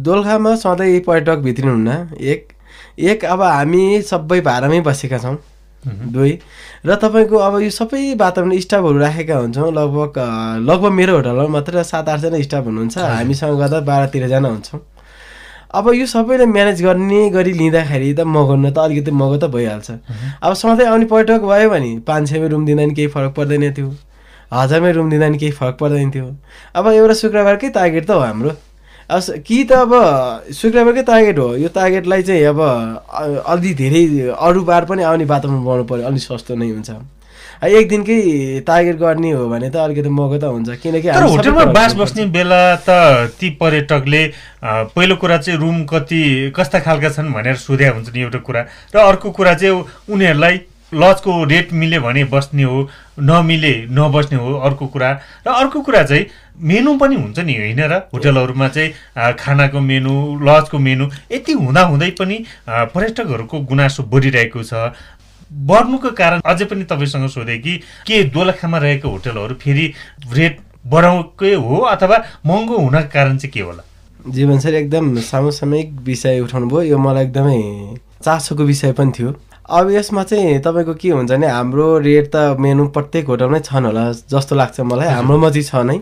दोलखामा 0.04 0.54
सधैँ 0.56 1.00
पर्यटक 1.00 1.38
भित्रिनुहुन्न। 1.44 2.18
एक 2.20 2.48
एक 3.00 3.24
अब 3.24 3.42
हामी 3.42 4.02
सबै 4.02 4.40
भाडामै 4.40 4.80
बसेका 4.80 5.18
छौँ 5.18 5.36
दुई। 6.12 6.32
र 6.86 6.94
तपाईँको 6.96 7.36
अब 7.38 7.60
यो 7.62 7.70
सबै 7.70 8.02
वातावरण 8.20 8.58
स्टाफहरू 8.60 8.98
राखेका 8.98 9.36
हुन्छौँ 9.36 9.72
लगभग 9.72 10.18
लगभग 10.68 10.92
मेरो 10.92 11.16
होटलमा 11.16 11.46
मात्र 11.48 11.82
सात 11.82 12.08
आठजना 12.08 12.42
स्टाफ 12.42 12.64
हुनुहुन्छ। 12.64 12.98
हामीसँग 12.98 13.58
गर्दा 13.58 13.80
बाह्र 13.88 14.06
तेह्रजना 14.12 14.48
हुन्छौँ। 14.48 14.80
अब 15.74 15.92
यो 15.94 16.06
सबैले 16.06 16.46
म्यानेज 16.46 16.82
गर्ने 16.82 17.28
गरी 17.30 17.52
लिँदाखेरि 17.52 18.12
त 18.14 18.20
मगाउन 18.20 18.70
त 18.70 18.78
अलिकति 18.78 19.10
महँगो 19.10 19.36
त 19.36 19.50
भइहाल्छ। 19.50 19.90
अब 20.42 20.52
सधैँ 20.54 20.86
आउने 20.86 21.06
पर्यटक 21.08 21.40
भयो 21.40 21.70
भने 21.70 21.98
पाँच 22.06 22.28
सयमै 22.30 22.48
रुम 22.48 22.66
दिँदा 22.66 22.84
नि 22.84 22.94
केही 22.94 23.08
फरक 23.08 23.34
पर्दैन 23.34 23.72
थियो। 23.72 23.88
हजारमै 24.54 24.92
रुम 24.92 25.10
दिँदा 25.10 25.28
नि 25.28 25.38
केही 25.38 25.52
फरक 25.52 25.76
पर्दैन 25.80 26.10
थियो। 26.10 26.26
अब 26.76 26.86
एउटा 26.88 27.14
शुक्रबारकै 27.22 27.68
टार्गेट 27.74 28.06
त 28.06 28.10
हो 28.10 28.20
हाम्रो। 28.20 28.50
अब 29.10 29.42
कि 29.46 29.64
त 29.64 29.72
अब 29.84 29.92
शुक्रबारकै 30.54 31.02
टार्गेट 31.02 31.38
हो। 31.38 31.48
यो 31.56 31.68
टार्गेटलाई 31.74 32.22
चाहिँ 32.22 32.44
अब 32.52 32.60
अलि 33.46 33.74
धेरै 33.74 34.04
अरू 34.32 34.62
बार 34.64 34.84
पनि 34.84 35.02
आउने 35.02 35.24
वातावरण 35.24 35.64
बनाउनु 35.64 35.84
पऱ्यो 35.84 36.06
अलिक 36.06 36.22
सस्तो 36.22 36.54
नै 36.54 36.70
हुन्छ। 36.70 36.90
एक 37.64 37.88
दिनकै 37.88 38.16
टार्गेट 38.66 38.96
गर्ने 38.98 39.30
हो 39.32 39.48
भने 39.48 39.68
त 39.70 39.76
अलिकति 39.80 40.08
महँगो 40.08 40.38
त 40.38 40.44
हुन्छ। 40.44 40.68
किनकि 40.82 41.08
तर 41.08 41.22
होटलमा 41.22 41.60
कुरा 41.60 41.72
बास। 41.72 41.94
बस्ने 41.96 42.24
बेला 42.34 42.60
त 42.84 43.30
ती 43.40 43.50
पर्यटकले 43.60 44.22
पहिलो 44.92 45.16
कुरा 45.16 45.36
चाहिँ 45.38 45.58
रुम 45.60 45.84
कति 45.88 46.52
कस्ता 46.56 46.78
खालका 46.84 47.08
छन् 47.16 47.32
भनेर 47.32 47.56
सोध्या 47.56 47.92
हुन्छ 47.92 48.08
नि 48.12 48.20
एउटा 48.20 48.38
कुरा। 48.44 48.60
र 48.94 48.96
अर्को 49.00 49.30
कुरा 49.30 49.54
चाहिँ 49.54 49.84
उनीहरूलाई 50.12 50.56
लजको 50.94 51.32
रेट 51.44 51.72
मिल्यो 51.72 52.00
भने 52.00 52.24
बस्ने 52.32 52.62
हो 52.62 52.88
नमिले 53.20 53.74
नबस्ने 53.90 54.38
हो 54.38 54.52
अर्को 54.66 54.86
कुरा। 54.86 55.10
र 55.46 55.48
अर्को 55.50 55.80
कुरा 55.82 56.02
चाहिँ 56.02 56.26
मेनु 56.60 56.96
पनि 56.98 57.16
हुन्छ 57.16 57.38
नि 57.40 57.54
होइन 57.54 57.80
र? 57.82 57.94
होटलहरूमा 58.14 58.68
चाहिँ 58.68 59.34
खानाको 59.38 59.80
मेनु 59.80 60.14
लजको 60.42 60.78
मेनु 60.78 61.10
यति 61.32 61.52
हुँदाहुँदै 61.54 62.10
पनि 62.20 62.44
पर्यटकहरूको 62.68 63.60
गुनासो 63.70 64.02
बढिरहेको 64.02 64.62
छ। 64.62 64.92
बढ्नुको 65.66 66.10
कारण 66.10 66.40
अझै 66.44 66.64
पनि 66.64 66.84
तपाईँसँग 66.84 67.28
सोधेँ 67.30 67.58
कि 67.58 67.76
के 68.06 68.22
दोलखामा 68.34 68.78
रहेको 68.78 69.08
होटलहरू 69.08 69.54
फेरि 69.54 69.92
रेट 70.32 70.58
बढाउकै 70.84 71.52
हो 71.54 71.76
अथवा 71.90 72.16
महँगो 72.46 72.76
हुनको 72.76 73.08
कारण 73.12 73.36
चाहिँ 73.38 73.52
के 73.52 73.60
होला? 73.60 73.82
जीवन 74.28 74.58
सर 74.58 74.74
एकदम 74.74 75.14
समसामयिक 75.20 75.90
विषय 76.02 76.40
उठाउनु 76.40 76.66
भयो 76.68 76.82
यो 76.82 76.98
मलाई 76.98 77.24
एकदमै 77.24 77.60
चासोको 78.24 78.64
विषय 78.64 78.92
पनि 78.92 79.12
थियो। 79.18 79.30
अब 79.68 79.90
यसमा 79.90 80.22
चाहिँ 80.22 80.58
तपाईँको 80.60 80.94
के 80.94 81.10
हुन्छ 81.10 81.30
भने 81.32 81.46
हाम्रो 81.46 81.98
रेट 81.98 82.30
त 82.34 82.56
मेनु 82.60 82.86
प्रत्येक 82.88 83.26
होटलमै 83.26 83.60
छन् 83.60 83.84
होला 83.84 84.04
जस्तो 84.12 84.56
लाग्छ 84.56 84.80
मलाई। 84.80 85.08
हाम्रोमा 85.16 85.50
चाहिँ 85.50 85.64
छ 85.64 85.74
नै। 85.84 86.00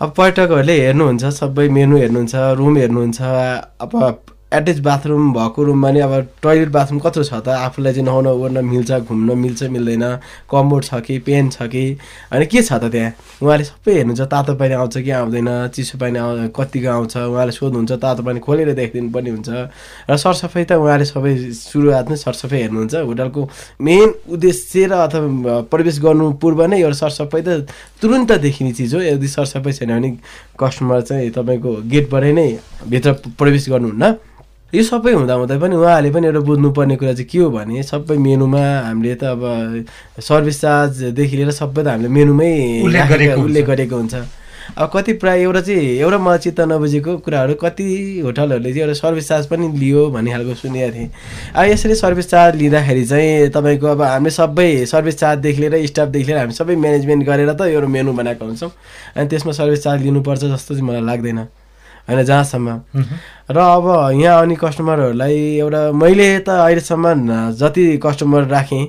अब 0.00 0.12
पर्यटकहरूले 0.16 0.76
हेर्नुहुन्छ 0.80 1.24
सबै 1.24 1.68
मेनु 1.68 1.96
हेर्नुहुन्छ 1.96 2.34
रुम 2.56 2.76
हेर्नुहुन्छ 2.76 3.20
अब 3.80 3.92
एट्याच 4.56 4.78
बाथरुम 4.80 5.32
भएको 5.32 5.62
रुममा 5.64 5.90
नि 5.90 6.00
अब 6.00 6.12
टोइलेट 6.42 6.68
बाथरुम 6.72 6.98
कत्रो 7.04 7.24
छ 7.24 7.34
त? 7.44 7.48
आफूलाई 7.48 7.92
चाहिँ 7.92 8.06
नहुन 8.06 8.26
ओर्न 8.26 8.64
मिल्छ 8.64 8.90
घुम्न 9.04 9.36
मिल्छ 9.38 9.62
मिल्दैन। 9.68 10.04
कम्बोर्ड 10.48 10.84
छ 10.84 11.00
कि 11.04 11.18
पेन 11.26 11.50
छ 11.52 11.68
कि? 11.68 11.84
अनि 12.32 12.46
के 12.46 12.62
छ 12.62 12.72
त 12.80 12.88
त्यहाँ? 12.88 13.12
उहाँले 13.42 13.64
सबै 13.64 13.92
हेर्नुहुन्छ 13.92 14.22
तातो 14.32 14.54
पानी 14.56 14.74
आउँछ 14.80 14.96
कि 15.04 15.10
आउँदैन? 15.10 15.48
चिसो 15.76 15.98
पानी 15.98 16.18
आउ 16.18 16.48
कतिको 16.56 16.88
आउँछ? 16.88 17.16
उहाँले 17.16 17.52
सोध्नुहुन्छ 17.52 17.92
तातो 18.00 18.22
पानी 18.24 18.40
खोलेर 18.40 18.72
देखिदिनु 18.72 19.10
पर्ने 19.12 19.30
हुन्छ। 19.36 19.48
र 20.08 20.16
सरसफाइ 20.16 20.64
त 20.64 20.72
उहाँले 20.80 21.04
सबै 21.04 21.32
सुरुवातमै 21.52 22.16
सरसफाइ 22.16 22.60
हेर्नुहुन्छ। 22.64 22.94
होटलको 23.04 23.42
मेन 23.82 24.08
उद्देश्य 24.32 24.86
र 24.88 24.92
अथवा 25.04 25.60
प्रवेश 25.68 26.00
गर्नु 26.00 26.32
पूर्व 26.40 26.64
नै 26.72 26.80
एउटा 26.80 26.96
सरसफाइ 27.02 27.42
त 27.44 27.68
तुरुन्त 28.00 28.32
देखिने 28.40 28.72
चिज 28.72 28.94
हो। 28.94 29.00
यदि 29.04 29.28
सरसफाइ 29.28 29.72
छैन 29.72 29.92
भने 29.92 30.10
कस्टमर 30.56 31.00
चाहिँ 31.04 31.30
तपाईँको 31.36 31.70
गेटबाटै 31.92 32.32
नै 32.32 32.48
भित्र 32.88 33.12
प्रवेश 33.36 33.68
गर्नुहुन्न। 33.68 34.04
यो 34.74 34.82
सबै 34.82 35.12
हुँदा 35.14 35.34
हुँदै 35.38 35.56
पनि 35.62 35.74
उहाँहरूले 35.78 36.10
पनि 36.10 36.26
एउटा 36.26 36.40
बुझ्नुपर्ने 36.42 36.96
कुरा 36.98 37.12
चाहिँ 37.14 37.28
के 37.30 37.38
हो 37.38 37.50
भने 37.54 37.82
सबै 37.86 38.16
मेनुमा 38.18 38.62
हामीले 38.90 39.14
त 39.14 39.24
अब 39.38 39.42
सर्भिस 40.18 40.60
चार्जदेखि 40.60 41.36
लिएर 41.38 41.50
सबै 41.54 41.82
त 41.84 41.86
हामीले 41.94 42.08
मेनुमै 42.10 42.82
उल्लेख 42.82 43.00
राखेका- 43.00 43.14
गरेको 43.14 43.38
हुन्छ। 43.38 43.46
उल्लेख 43.46 43.66
गरेको 43.66 43.96
हुन्छ। 43.96 44.14
अब 44.76 44.90
कति 44.94 45.12
प्रायः 45.22 45.42
एउटा 45.46 45.60
चाहिँ 45.70 45.86
एउटा 46.02 46.18
मलाई 46.18 46.38
चित्त 46.44 46.60
नबुझेको 46.66 47.12
कुराहरू 47.22 47.54
कति 47.62 47.86
होटलहरूले 48.26 48.70
चाहिँ 48.74 48.82
एउटा 48.82 48.94
सर्भिस 48.98 49.28
चार्ज 49.28 49.46
पनि 49.46 49.66
लियो 49.78 50.02
भन्ने 50.10 50.30
खालको 50.34 50.54
सुनेको 50.58 50.90
थिएँ। 50.94 51.08
अब 51.54 51.64
यसरी 51.70 51.94
सर्भिस 51.94 52.26
चार्ज 52.30 52.56
लिँदाखेरि 52.58 53.04
चाहिँ 53.06 53.48
तपाईँको 53.54 53.86
अब 53.86 54.02
हामीले 54.02 54.30
सबै 54.34 54.68
सर्भिस 54.90 55.16
चार्जदेखि 55.22 55.60
लिएर 55.62 55.86
स्टाफदेखि 55.86 56.26
लिएर 56.26 56.38
हामी 56.42 56.54
सबै 56.58 56.74
म्यानेजमेन्ट 56.74 57.22
गरेर 57.22 57.52
त 57.54 57.70
एउटा 57.70 57.86
मेनु 57.86 58.12
बनाएको 58.18 58.44
हुन्छौँ। 58.44 58.70
अनि 59.14 59.26
त्यसमा 59.30 59.52
सर्भिस 59.54 59.80
चार्ज 59.86 60.02
लिनुपर्छ 60.02 60.42
जस्तो 60.50 60.74
चाहिँ 60.74 60.86
मलाई 60.90 61.06
लाग्दैन। 61.06 61.38
होइन 62.08 62.22
जहाँसम्म। 62.22 62.68
र 63.50 63.58
अब 63.58 63.86
यहाँ 64.20 64.36
आउने 64.38 64.56
कस्टमरहरूलाई 64.56 65.38
एउटा 65.58 65.80
मैले 65.92 66.28
त 66.46 66.48
अहिलेसम्म 66.48 67.52
जति 67.58 67.84
कस्टमर 68.02 68.42
राखेँ 68.46 68.84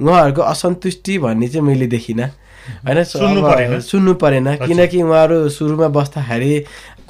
उहाँहरूको 0.00 0.42
असन्तुष्टि 0.42 1.18
भन्ने 1.18 1.48
चाहिँ 1.48 1.66
मैले 1.66 1.86
देखिनँ। 1.86 2.28
होइन 2.86 3.02
सुन्नु 3.04 3.40
अब 3.42 3.50
परेन? 3.50 3.80
सुन्नु 3.80 4.12
परेन। 4.14 4.46
किनकि 4.66 5.02
उहाँहरू 5.02 5.48
सुरुमा 5.48 5.88
बस्दाखेरि 5.88 6.52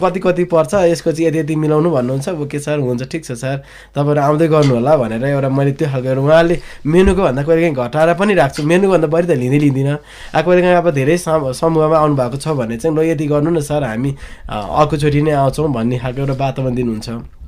कति 0.03 0.21
कति 0.21 0.45
पर्छ 0.53 0.75
यसको 0.75 1.13
चाहिँ 1.13 1.27
यति 1.29 1.39
यति 1.39 1.57
मिलाउनु 1.57 1.91
भन्नुहुन्छ। 1.91 2.29
ओके 2.29 2.59
सर 2.59 2.79
हुन्छ 2.79 3.03
ठिक 3.11 3.25
छ 3.25 3.33
सर। 3.33 3.57
तपाईँहरू 3.95 4.21
आउँदै 4.21 4.49
गर्नु 4.49 4.75
होला 4.75 4.97
भनेर 4.97 5.25
एउटा 5.25 5.49
मैले 5.49 5.73
त्यो 5.79 5.89
खालको 5.89 6.23
उहाँले 6.23 6.57
मेनुको 6.87 7.23
भन्दा 7.23 7.43
कहिले 7.43 7.71
काहीँ 7.71 7.89
घटाएर 7.89 8.15
पनि 8.21 8.35
राख्छु। 8.35 8.63
मेनुभन्दा 8.63 9.09
बढी 9.09 9.27
त 9.27 9.39
लिँदै 9.41 9.59
लिँदिनँ 9.59 9.99
अब 10.35 10.45
कहिले 10.45 10.63
काहीँ 10.63 10.77
अब 10.77 10.91
धेरै 10.91 11.17
सम- 11.19 11.53
समूहमा 11.53 11.97
आउनु 11.99 12.15
भएको 12.17 12.37
छ 12.37 12.49
भने 12.59 12.77
चाहिँ 12.77 12.97
ल 12.97 13.01
यति 13.11 13.27
गर्नु 13.27 13.51
न 13.51 13.61
सर 13.61 13.85
हामी 13.85 14.11
अर्कोचोटि 14.49 15.21
नै 15.23 15.33
आउँछौँ 15.33 15.73
भन्ने 15.73 15.99
खालको 15.99 16.21
एउटा 16.21 16.35
वातावरण 16.45 16.75
दिनुहुन्छ। 16.75 17.40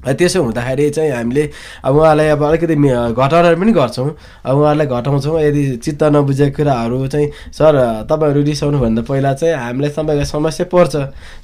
त्यसो 0.00 0.42
हुँदाखेरि 0.42 0.90
चाहिँ 0.90 1.10
हामीले 1.12 1.44
अब 1.84 1.96
उहाँलाई 1.96 2.28
अब 2.28 2.42
अलिकति 2.44 2.74
घटाएर 2.74 3.54
पनि 3.60 3.72
गर्छौँ। 3.72 4.08
अब 4.44 4.56
उहाँहरूलाई 4.56 4.86
घटाउँछौँ। 4.86 5.40
यदि 5.40 5.76
चित्त 5.84 6.02
नबुझेको 6.16 6.56
कुराहरू 6.56 7.06
चाहिँ 7.06 7.28
सर 7.52 8.06
तपाईँहरू 8.10 8.42
रिसाउनुभन्दा 8.42 9.02
पहिला 9.04 9.32
चाहिँ 9.34 9.54
हामीलाई 9.54 9.90
तपाईँको 9.92 10.24
समस्या 10.24 10.66
पर्छ। 10.72 10.94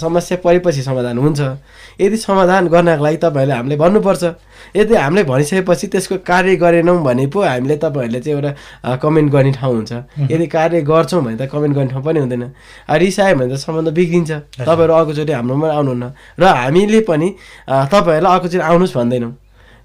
समस्या 0.01 0.39
परेपछि 0.45 0.83
समाधान 0.83 1.19
हुन्छ। 1.19 1.41
यदि 2.01 2.17
समाधान 2.17 2.69
गर्नको 2.69 3.05
लागि 3.05 3.17
तपाईँहरूले 3.17 3.55
हामीले 3.57 3.77
भन्नुपर्छ। 3.77 4.25
यदि 4.77 4.95
हामीले 4.95 5.23
भनिसकेपछि 5.25 5.87
त्यसको 5.93 6.17
कार्य 6.27 6.57
गरेनौँ 6.57 7.03
भने 7.05 7.27
पो 7.29 7.41
हामीले 7.41 7.77
तपाईँहरूले 7.77 8.21
चाहिँ 8.21 8.37
एउटा 8.37 8.97
कमेन्ट 8.97 9.33
गर्ने 9.33 9.53
ठाउँ 9.53 9.75
हुन्छ। 9.75 9.93
यदि 10.33 10.47
कार्य 10.47 10.81
गर्छौँ 10.83 11.23
भने 11.25 11.37
त 11.37 11.49
कमेन्ट 11.53 11.75
गर्ने 11.77 11.91
ठाउँ 11.93 12.05
पनि 12.05 12.19
हुँदैन। 12.21 12.45
रिसायो 12.91 13.37
भने 13.37 13.55
त 13.55 13.57
सम्बन्ध 13.57 13.89
बिग्रिन्छ। 13.95 14.33
तपाईँहरू 14.61 14.93
अर्कोचोटि 14.93 15.33
हाम्रोमा 15.33 15.69
आउनुहुन्न। 15.71 16.05
र 16.41 16.45
हामीले 16.45 17.01
पनि 17.09 17.29
तपाईँहरूलाई 17.69 18.33
अर्कोचोटि 18.47 18.63
आउनुहोस् 18.63 18.95
भन्दैनौँ। 18.95 19.33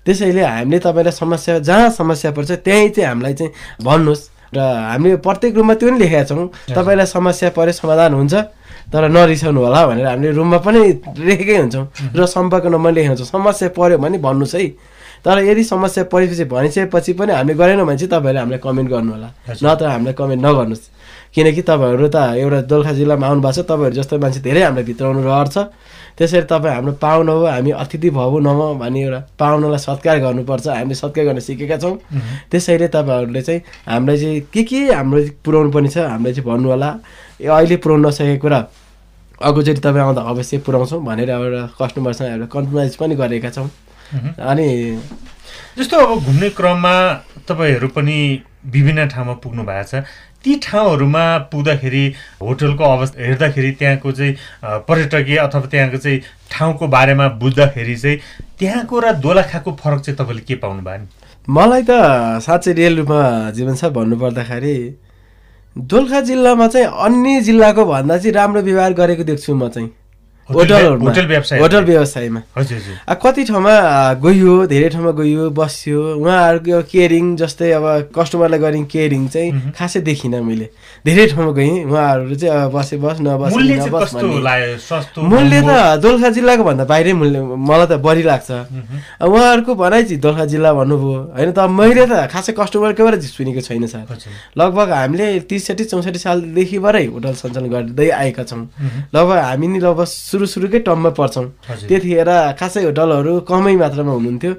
त्यसैले 0.05 0.41
हामीले 0.41 0.79
तपाईँलाई 0.79 1.13
समस्या 1.13 1.59
जहाँ 1.59 1.89
समस्या 1.89 2.31
पर्छ 2.31 2.51
त्यहीँ 2.61 2.89
चाहिँ 2.89 3.07
हामीलाई 3.09 3.33
चाहिँ 3.33 3.51
भन्नुहोस् 3.81 4.23
र 4.53 4.59
हामीले 4.61 5.15
प्रत्येक 5.25 5.55
रुममा 5.57 5.73
त्यो 5.73 5.89
पनि 5.89 5.99
लेखेका 5.99 6.23
छौँ 6.29 6.47
तपाईँलाई 6.69 7.05
समस्या 7.05 7.49
पऱ्यो 7.57 7.73
समाधान 7.73 8.13
हुन्छ 8.13 8.33
तर 8.93 9.03
नरिसाउनु 9.09 9.59
होला 9.61 9.81
भनेर 9.87 10.05
हामीले 10.05 10.31
रुममा 10.37 10.57
पनि 10.61 10.79
लेखेकै 11.17 11.57
हुन्छौँ 11.57 11.85
र 12.13 12.25
सम्पर्क 12.25 12.65
नम्बर 12.69 12.91
लेखेको 12.91 13.13
हुन्छौँ। 13.13 13.29
समस्या 13.29 13.69
पऱ्यो 13.77 13.97
भने 13.97 14.17
भन्नुहोस् 14.17 14.55
है। 14.55 14.67
तर 15.21 15.37
यदि 15.45 15.63
समस्या 15.63 16.03
परेपछि 16.09 16.45
भनिसकेपछि 16.49 17.13
पनि 17.13 17.31
हामीले 17.33 17.53
गरेनौँ 17.53 17.85
भने 17.85 17.97
चाहिँ 17.97 18.09
तपाईँहरूले 18.09 18.39
हामीलाई 18.41 18.59
कमेन्ट 18.59 18.89
गर्नु 18.89 19.11
होला। 19.13 19.29
नत्र 19.63 19.85
हामीलाई 19.85 20.13
कमेन्ट 20.17 20.41
नगर्नुहोस्। 20.45 20.83
किनकि 21.31 21.61
तपाईँहरू 21.61 22.07
त 22.09 22.17
एउटा 22.41 22.59
दोलखा 22.67 22.91
जिल्लामा 22.99 23.25
आउनु 23.27 23.41
भएको 23.41 23.61
छ 23.61 23.65
तपाईँहरू 23.69 23.95
जस्तो 24.01 24.17
मान्छे 24.17 24.39
धेरै 24.41 24.61
हामीलाई 24.65 24.85
भित्राउनु 24.89 25.21
रहर 25.23 25.47
छ। 25.47 25.57
त्यसरी 26.17 26.41
तपाईँ 26.51 26.73
हाम्रो 26.75 26.93
पाहुना 27.01 27.31
हो 27.31 27.45
हामी 27.45 27.71
अतिथि 27.71 28.09
भव 28.09 28.39
नम 28.39 28.59
भन्ने 28.79 29.01
एउटा 29.01 29.19
पाहुनालाई 29.39 29.79
सत्कार 29.79 30.19
गर्नुपर्छ। 30.19 30.67
हामीले 30.67 30.95
सत्कार 30.95 31.25
गर्न 31.25 31.39
सिकेका 31.39 31.77
छौँ। 31.77 31.95
त्यसैले 32.51 32.87
तपाईँहरूले 32.87 33.41
चाहिँ 33.41 33.61
हामीलाई 33.87 34.17
चाहिँ 34.17 34.39
के 34.53 34.63
के 34.63 34.79
हाम्रो 34.93 35.21
पुऱ्याउनु 35.45 35.71
पर्ने 35.71 35.89
छ 35.89 35.97
हामीलाई 35.97 36.33
चाहिँ 36.33 36.47
भन्नु 36.49 36.69
होला 36.69 36.89
अहिले 37.41 37.75
पुऱ्याउनु 37.81 38.07
नसकेको 38.07 38.41
कुरा 38.41 38.59
अर्कोचोटि 39.41 39.81
तपाईँ 39.81 40.03
आउँदा 40.05 40.21
अवश्य 40.21 40.57
पुऱ्याउँछौँ 40.65 41.01
भनेर 41.01 41.29
एउटा 41.29 41.61
कस्टमरसँग 41.79 42.27
एउटा 42.29 42.47
कम्प्रोमाइज 42.53 42.95
पनि 42.95 43.15
गरेका 43.15 43.49
छौँ। 43.49 43.69
अनि 44.37 44.67
जस्तो 45.77 45.97
अब 45.97 46.19
घुम्ने 46.19 46.49
क्रममा 46.53 46.93
तपाईँहरू 47.47 47.87
पनि 47.95 48.17
विभिन्न 48.61 49.07
ठाउँमा 49.09 49.33
पुग्नु 49.41 49.63
भएको 49.63 49.83
छ। 49.89 50.03
ती 50.43 50.55
ठाउँहरूमा 50.63 51.37
पुग्दाखेरि 51.51 52.03
होटलको 52.41 52.83
अवस्था 52.83 53.23
हेर्दाखेरि 53.23 53.71
त्यहाँको 53.71 54.11
चाहिँ 54.11 54.35
पर्यटकीय 54.87 55.37
अथवा 55.37 55.67
त्यहाँको 55.71 55.97
चाहिँ 55.97 56.19
ठाउँको 56.51 56.87
बारेमा 56.87 57.27
बुझ्दाखेरि 57.41 57.95
चाहिँ 57.95 58.17
त्यहाँको 58.59 58.99
र 58.99 59.11
दोलखाको 59.21 59.71
फरक 59.81 60.01
चाहिँ 60.01 60.17
तपाईँले 60.17 60.41
के 60.41 60.55
पाउनु 60.55 60.81
भयो 60.81 61.07
मलाई 61.49 61.83
त 61.89 61.91
साँच्चै 62.41 62.73
रियल 62.73 62.97
रूपमा 62.97 63.51
जीवन 63.51 63.75
सर 63.75 63.89
भन्नुपर्दाखेरि 63.89 64.75
दोलखा 65.77 66.21
जिल्लामा 66.21 66.67
चाहिँ 66.67 66.87
अन्य 67.05 67.41
जिल्लाको 67.41 67.85
भन्दा 67.85 68.17
चाहिँ 68.17 68.33
राम्रो 68.33 68.61
व्यवहार 68.61 68.93
गरेको 68.93 69.23
देख्छु 69.23 69.55
म 69.55 69.69
चाहिँ। 69.69 69.89
होटल 70.51 71.83
व्यवसायमा। 71.85 72.41
हजुर 72.57 72.79
कति 73.21 73.43
ठाउँमा 73.49 73.71
आ, 73.71 74.13
गइयो 74.23 74.53
धेरै 74.67 74.89
ठाउँमा 74.89 75.11
गइयो 75.19 75.49
बस्यो 75.51 75.99
उहाँहरूको 76.21 76.81
केयरिङ 76.91 77.25
जस्तै 77.41 77.71
अब 77.77 77.85
कस्टमरलाई 78.15 78.59
गर्ने 78.59 78.83
केयरिङ 78.91 79.27
चाहिँ 79.27 79.71
खासै 79.77 79.99
देखिनँ 80.01 80.41
मैले। 80.41 80.67
धेरै 81.05 81.25
ठाउँमा 81.31 81.51
गएँ 81.57 81.83
उहाँहरू 81.85 82.35
चाहिँ 82.35 82.55
अब 82.55 82.71
बसे 82.75 82.97
बस 82.97 83.17
नबस 83.21 83.51
नबस 83.57 84.11
मूल्य? 85.17 85.59
त 85.61 85.71
दोलखा 86.01 86.29
जिल्लाको 86.35 86.63
भन्दा 86.63 86.83
बाहिरै 86.85 87.13
मूल्य 87.13 87.39
मलाई 87.41 87.87
त 87.87 87.93
बढी 88.01 88.23
लाग्छ। 88.23 88.49
उहाँहरूको 89.21 89.71
भनाइ 89.75 90.03
चाहिँ 90.03 90.19
दोलखा 90.21 90.45
जिल्ला 90.51 90.71
भन्नुभयो। 90.73 91.19
होइन 91.37 91.51
त 91.51 91.59
मैले 91.69 92.05
त 92.05 92.13
खासै 92.31 92.51
कस्टमरकोबाट 92.57 93.15
सुनेको 93.21 93.61
छैन 93.61 93.85
सर 93.87 94.05
लगभग 94.57 94.89
हामीले 94.91 95.27
त्रिसठी 95.49 95.83
चौसठी 95.91 96.19
सालदेखिबाटै 96.19 97.05
होटल 97.13 97.33
सञ्चालन 97.41 97.69
गर्दै 97.69 98.09
आएका 98.09 98.43
छौँ। 98.49 98.65
लगभग 99.15 99.37
हामी 99.37 99.67
नि 99.67 99.79
लगभग 99.79 100.05
सुरु 100.41 100.49
सुरुकै 100.49 100.79
टपमा 100.81 101.09
पर्छौँ। 101.13 101.45
त्यतिखेर 101.85 102.29
खासै 102.57 102.81
होटलहरू 102.89 103.45
कमै 103.45 103.75
मात्रामा 103.77 104.11
हुनुहुन्थ्यो। 104.17 104.51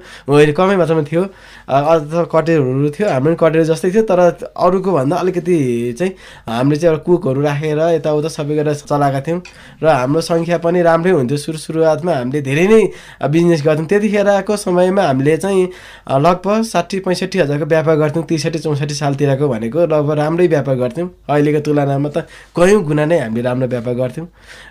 कमै 0.55 0.75
मात्रामा 0.79 1.03
थियो। 1.03 1.23
अथवा 1.67 2.23
कटेरहरू 2.31 2.89
थियो। 2.95 3.05
हाम्रो 3.11 3.35
पनि 3.35 3.39
कटेर 3.43 3.63
जस्तै 3.67 3.89
थियो 3.91 4.03
तर 4.07 4.19
अरूको 4.55 4.91
भन्दा 4.95 5.15
अलिकति 5.19 5.55
चाहिँ 5.99 6.13
हामीले 6.47 6.77
चाहिँ 6.79 6.95
एउटा 6.95 7.03
कुकहरू 7.03 7.41
राखेर 7.43 7.79
यताउता 7.99 8.29
सबै 8.31 8.55
गरेर 8.55 8.75
चलाएका 8.87 9.19
थियौँ। 9.27 9.39
र 9.83 9.85
हाम्रो 9.91 10.21
सङ्ख्या 10.23 10.57
पनि 10.63 10.79
राम्रै 10.87 11.11
हुन्थ्यो। 11.19 11.37
सुरु 11.43 11.57
सुरुवातमा 11.59 12.11
हामीले 12.15 12.39
धेरै 12.47 12.65
नै 12.71 12.81
बिजनेस 13.27 13.61
गर्थ्यौँ। 13.67 13.87
त्यतिखेरको 13.91 14.55
समयमा 14.55 15.03
हामीले 15.03 15.35
चाहिँ 15.43 15.67
लगभग 16.07 16.63
साठी 16.63 16.99
पैँसठी 17.03 17.37
हजारको 17.43 17.65
व्यापार 17.67 17.95
गर्थ्यौँ। 17.99 18.23
त्रिसठी 18.23 18.59
चौसठी 18.63 18.95
सालतिरको 18.95 19.45
भनेको 19.51 19.79
लगभग 19.91 20.15
राम्रै 20.15 20.47
व्यापार 20.47 20.75
गर्थ्यौँ। 20.79 21.07
अहिलेको 21.27 21.59
तुलनामा 21.67 22.09
त 22.15 22.23
कयौँ 22.55 22.81
गुणा 22.87 23.05
नै 23.11 23.17
हामीले 23.19 23.41
राम्रो 23.43 23.67
व्यापार 23.67 23.93
गर्थ्यौँ। 23.99 24.27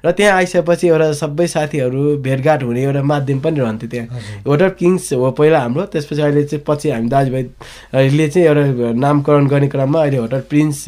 र 0.06 0.10
त्यहाँ 0.12 0.32
आइसकेपछि 0.38 0.86
एउटा 0.88 1.01
सबै 1.20 1.46
साथीहरू 1.46 2.16
भेटघाट 2.22 2.62
हुने 2.62 2.82
एउटा 2.82 3.02
माध्यम 3.02 3.38
पनि 3.44 3.60
रहन्थ्यो 3.60 3.88
त्यहाँ। 3.90 4.06
होटल 4.46 4.68
किङ्स 4.78 5.12
हो 5.12 5.30
पहिला 5.38 5.58
हाम्रो 5.60 5.84
त्यसपछि 5.92 6.22
अहिले 6.22 6.42
चाहिँ 6.44 6.64
पछि 6.68 6.90
हामी 6.90 7.08
दाजुभाइले 7.08 8.28
चाहिँ 8.28 8.46
एउटा 8.48 8.92
नामकरण 9.00 9.46
गर्ने 9.52 9.68
क्रममा 9.68 10.00
अहिले 10.00 10.18
होटल 10.24 10.40
प्रिन्स 10.50 10.84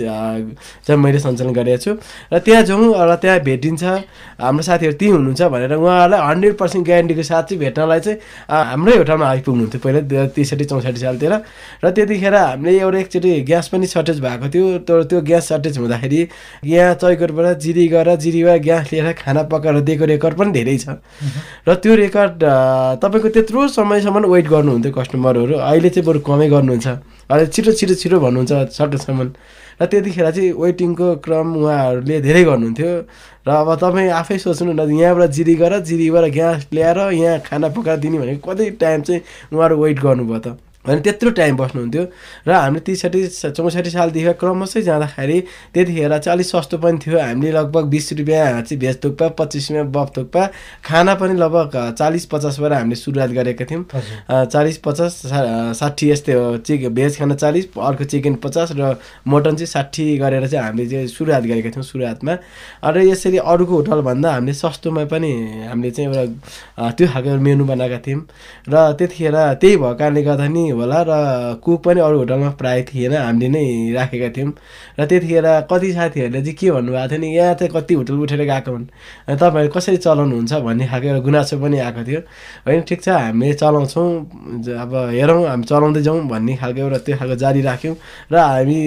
चाहिँ 0.86 1.00
मैले 1.00 1.18
सञ्चालन 1.18 1.52
गरेको 1.52 1.82
छु। 1.84 1.92
र 2.32 2.38
त्यहाँ 2.38 2.62
जाउँ 2.62 2.94
र 2.94 3.14
त्यहाँ 3.22 3.40
भेटिन्छ 3.44 3.82
हाम्रो 4.40 4.62
साथीहरू 4.62 4.96
त्यहीँ 4.98 5.14
हुनुहुन्छ 5.14 5.42
भनेर 5.54 5.72
उहाँहरूलाई 5.74 6.20
हन्ड्रेड 6.28 6.54
पर्सेन्ट 6.58 6.84
ग्यारेन्टीको 6.86 7.22
साथ 7.22 7.42
चाहिँ 7.48 7.60
भेट्नलाई 7.60 8.00
चाहिँ 8.00 8.18
हाम्रै 8.48 8.96
होटलमा 8.98 9.26
आइपुग्नुहुन्थ्यो 9.28 9.80
पहिला 9.84 10.26
त्रिसठी 10.34 10.64
चौसठी 10.64 11.00
सालतिर। 11.00 11.32
र 11.84 11.90
त्यतिखेर 11.90 12.34
हामीले 12.34 12.78
एउटा 12.80 12.98
एकचोटि 12.98 13.30
ग्यास 13.48 13.68
पनि 13.68 13.86
सर्टेज 13.86 14.20
भएको 14.20 14.48
थियो। 14.54 14.66
तर 14.88 15.02
त्यो 15.10 15.20
ग्यास 15.22 15.48
सर्टेज 15.48 15.78
हुँदाखेरि 15.78 16.20
यहाँ 16.64 16.94
चैकोटबाट 16.94 17.58
जिरी 17.64 17.86
गएर 17.88 18.08
जिरीबाट 18.16 18.60
ग्यास 18.62 18.92
लिएर 18.92 19.12
खाना 19.18 19.42
पकाएर 19.52 19.80
दिएको 19.94 20.04
रेकर्ड 20.10 20.34
पनि 20.34 20.50
धेरै 20.50 20.76
छ। 20.82 20.98
र 21.62 21.74
त्यो 21.78 21.94
रेकर्ड 21.94 22.42
तपाईँको 22.98 23.28
त्यत्रो 23.30 23.68
समयसम्म 23.70 24.26
वेट 24.26 24.46
गर्नुहुन्थ्यो 24.50 24.92
कस्टमरहरू। 24.92 25.54
अहिले 25.62 25.88
चाहिँ 25.94 26.06
बरु 26.10 26.18
कमै 26.26 26.48
गर्नुहुन्छ। 26.50 26.86
अहिले 27.30 27.46
छिटो 27.54 27.72
छिटो 27.78 27.94
छिटो 27.94 28.18
भन्नुहुन्छ 28.18 28.74
सकेसम्म। 28.74 29.30
र 29.74 29.86
त्यतिखेर 29.86 30.30
चाहिँ 30.30 30.50
वेटिङको 30.54 31.06
क्रम 31.24 31.46
उहाँहरूले 31.62 32.20
धेरै 32.20 32.42
गर्नुहुन्थ्यो। 32.44 32.90
र 33.46 33.50
अब 33.50 33.68
तपाईँ 33.78 34.10
आफै 34.10 34.38
सोच्नु 34.38 34.72
न 34.74 34.82
यहाँबाट 34.90 35.30
जिरी 35.30 35.54
गएर 35.54 35.74
जिरीबाट 35.86 36.24
ग्यास 36.30 36.66
ल्याएर 36.74 36.98
यहाँ 37.14 37.38
खाना 37.46 37.68
पकाएर 37.70 37.98
दिने 38.02 38.18
भनेको 38.18 38.42
कति 38.50 38.70
टाइम 38.82 39.00
चाहिँ 39.02 39.20
उहाँहरू 39.52 39.74
वेट 39.82 39.98
गर्नुभयो 40.00 40.38
त। 40.38 40.46
भने 40.86 41.00
त्यत्रो 41.00 41.30
टाइम 41.40 41.56
बस्नुहुन्थ्यो। 41.56 42.04
र 42.48 42.50
हामीले 42.52 42.80
त्रिसठी 42.84 43.20
चौसठी 43.56 43.90
सालदेखि 43.90 44.32
क्रमशः 44.40 44.80
जाँदाखेरि 44.84 45.38
त्यतिखेर 45.74 46.18
चाहिँ 46.18 46.36
अलिक 46.36 46.46
सस्तो 46.46 46.78
पनि 46.78 46.98
थियो। 47.00 47.18
हामीले 47.18 47.52
लगभग 47.52 47.84
बिस 47.88 48.12
रुपियाँ 48.12 48.62
चाहिँ 48.62 48.78
भेज 48.80 48.96
थुक्पा 49.04 49.28
पच्चिस 49.38 49.70
रुपियाँ 49.70 49.86
बफ 49.90 50.08
थुक्पा 50.16 50.42
खाना 50.84 51.14
पनि 51.16 51.34
लगभग 51.40 51.96
चालिस 51.98 52.24
पचासबाट 52.32 52.72
हामीले 52.72 52.96
सुरुवात 52.96 53.30
गरेका 53.32 53.64
थियौँ। 53.64 53.84
चालिस 54.46 54.78
पचास 54.84 55.22
साठी 55.80 56.10
यस्तै 56.10 56.32
हो। 56.32 56.56
चिक 56.64 56.88
भेज 56.94 57.18
खाना 57.18 57.34
चालिस 57.34 57.64
अर्को 57.74 58.04
चिकन 58.04 58.34
पचास 58.44 58.72
र 58.76 58.96
मटन 59.28 59.56
चाहिँ 59.56 59.66
साठी 59.66 60.04
गरेर 60.18 60.46
चाहिँ 60.48 60.64
हामीले 60.66 60.88
चाहिँ 60.90 61.08
सुरुवात 61.08 61.42
गरेका 61.42 61.70
थियौँ 61.70 61.84
सुरुवातमा। 61.84 62.34
र 62.84 62.96
यसरी 63.08 63.38
अरूको 63.40 63.74
होटलभन्दा 63.74 64.32
हामीले 64.32 64.52
सस्तोमा 64.54 65.04
पनि 65.08 65.32
हामीले 65.68 65.90
चाहिँ 65.90 66.08
एउटा 66.10 66.90
त्यो 66.92 67.06
खालको 67.08 67.40
मेनु 67.40 67.64
बनाएका 67.64 67.98
थियौँ। 68.04 68.20
र 68.68 68.74
त्यतिखेर 68.98 69.36
त्यही 69.60 69.76
भएको 69.76 69.94
कारणले 69.96 70.22
गर्दा 70.22 70.46
नि 70.48 70.62
होला 70.74 71.00
र 71.08 71.12
कुक 71.64 71.82
पनि 71.84 72.00
अरू 72.00 72.18
होटलमा 72.18 72.50
प्रायः 72.60 72.84
थिएन 72.84 73.14
हामीले 73.14 73.48
नै 73.48 73.92
राखेका 73.94 74.28
थियौँ। 74.36 74.52
र 75.00 75.06
त्यतिखेर 75.06 75.46
कति 75.70 75.92
साथीहरूले 75.92 76.40
चाहिँ 76.42 76.54
के 76.54 76.70
भन्नुभएको 76.70 77.08
थियो 77.10 77.20
नि 77.20 77.28
यहाँ 77.36 77.54
चाहिँ 77.54 77.72
कति 77.74 77.94
होटल 77.94 78.14
उठेर 78.14 78.42
गएको 78.44 78.70
हुन्? 78.70 78.86
तपाईँहरू 79.30 79.72
कसरी 79.72 79.96
चलाउनुहुन्छ 79.96 80.52
भन्ने 80.66 80.86
खालको 80.88 81.06
एउटा 81.08 81.22
गुनासो 81.24 81.56
पनि 81.58 81.78
आएको 81.78 82.02
थियो। 82.04 82.20
होइन 82.66 82.80
ठिक 82.88 83.00
छ 83.02 83.08
हामीले 83.08 83.54
चलाउँछौँ 83.54 84.08
अब 84.84 84.92
हेरौँ 85.14 85.42
हामी 85.48 85.64
चलाउँदै 85.64 86.02
जाउँ 86.02 86.20
भन्ने 86.28 86.56
खालको 86.56 86.80
एउटा 86.80 86.98
त्यो 87.06 87.16
खालको 87.18 87.36
जारी 87.36 87.60
राख्यौँ। 87.62 87.96
र 88.32 88.36
हामी 88.36 88.78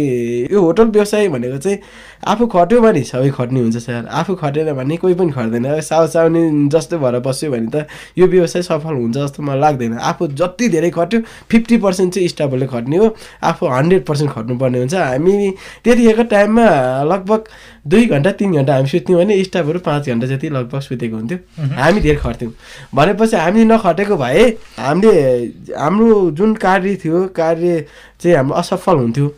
यो 0.52 0.60
होटल 0.62 0.88
व्यवसाय 0.96 1.28
भनेको 1.28 1.58
चाहिँ 1.58 1.80
आफू 2.28 2.46
खट्यो 2.48 2.82
भने 2.82 3.02
सबै 3.04 3.30
खट्ने 3.30 3.60
हुन्छ 3.62 3.78
सर। 3.78 4.06
आफू 4.10 4.36
खटेन 4.36 4.74
भने 4.74 4.98
कोही 4.98 5.14
पनि 5.14 5.32
खट्दैन। 5.32 5.66
साउ 5.82 6.08
चाउने 6.08 6.70
जस्तो 6.70 6.98
भएर 6.98 7.20
बस्यो 7.22 7.52
भने 7.52 7.70
त 7.70 7.88
यो 8.18 8.28
व्यवसाय 8.28 8.62
सफल 8.62 8.94
हुन्छ 8.94 9.18
जस्तो 9.18 9.44
मलाई 9.44 9.60
लाग्दैन। 9.62 9.98
आफू 10.02 10.28
जति 10.34 10.70
धेरै 10.70 10.90
खट्यो 10.90 11.20
फिफ्टी 11.50 11.77
पर्सेन्ट 11.80 12.14
चाहिँ 12.14 12.28
स्टाफहरूले 12.28 12.68
खट्ने 12.68 12.98
हो। 12.98 13.16
आफू 13.44 13.68
हन्ड्रेड 13.68 14.06
पर्सेन्ट 14.06 14.32
खट्नुपर्ने 14.32 14.80
हुन्छ। 14.80 14.94
हामी 14.94 15.52
त्यतिखेरको 15.84 16.24
टाइममा 16.34 16.68
लगभग 17.04 17.44
दुई 17.88 18.06
घन्टा 18.06 18.32
तिन 18.40 18.54
घन्टा 18.54 18.74
हामी 18.74 18.90
सुत्थ्यौँ 18.90 19.20
भने 19.20 19.44
स्टाफहरू 19.44 19.80
पाँच 19.80 20.10
घन्टा 20.10 20.28
जति 20.28 20.50
लगभग 20.50 20.80
सुतेको 20.82 21.16
हुन्थ्यो। 21.16 21.38
हामी 21.80 22.00
धेरै 22.02 22.18
खट्थ्यौँ। 22.24 22.52
भनेपछि 22.96 23.36
हामी 23.36 23.66
नखटेको 23.66 24.16
भए 24.18 24.46
हामीले 24.80 25.74
हाम्रो 25.74 26.32
जुन 26.32 26.56
कार्य 26.56 26.96
थियो 27.04 27.28
कार्य 27.36 27.86
चाहिँ 28.22 28.36
हाम्रो 28.38 28.56
असफल 28.56 28.98
हुन्थ्यो। 28.98 29.34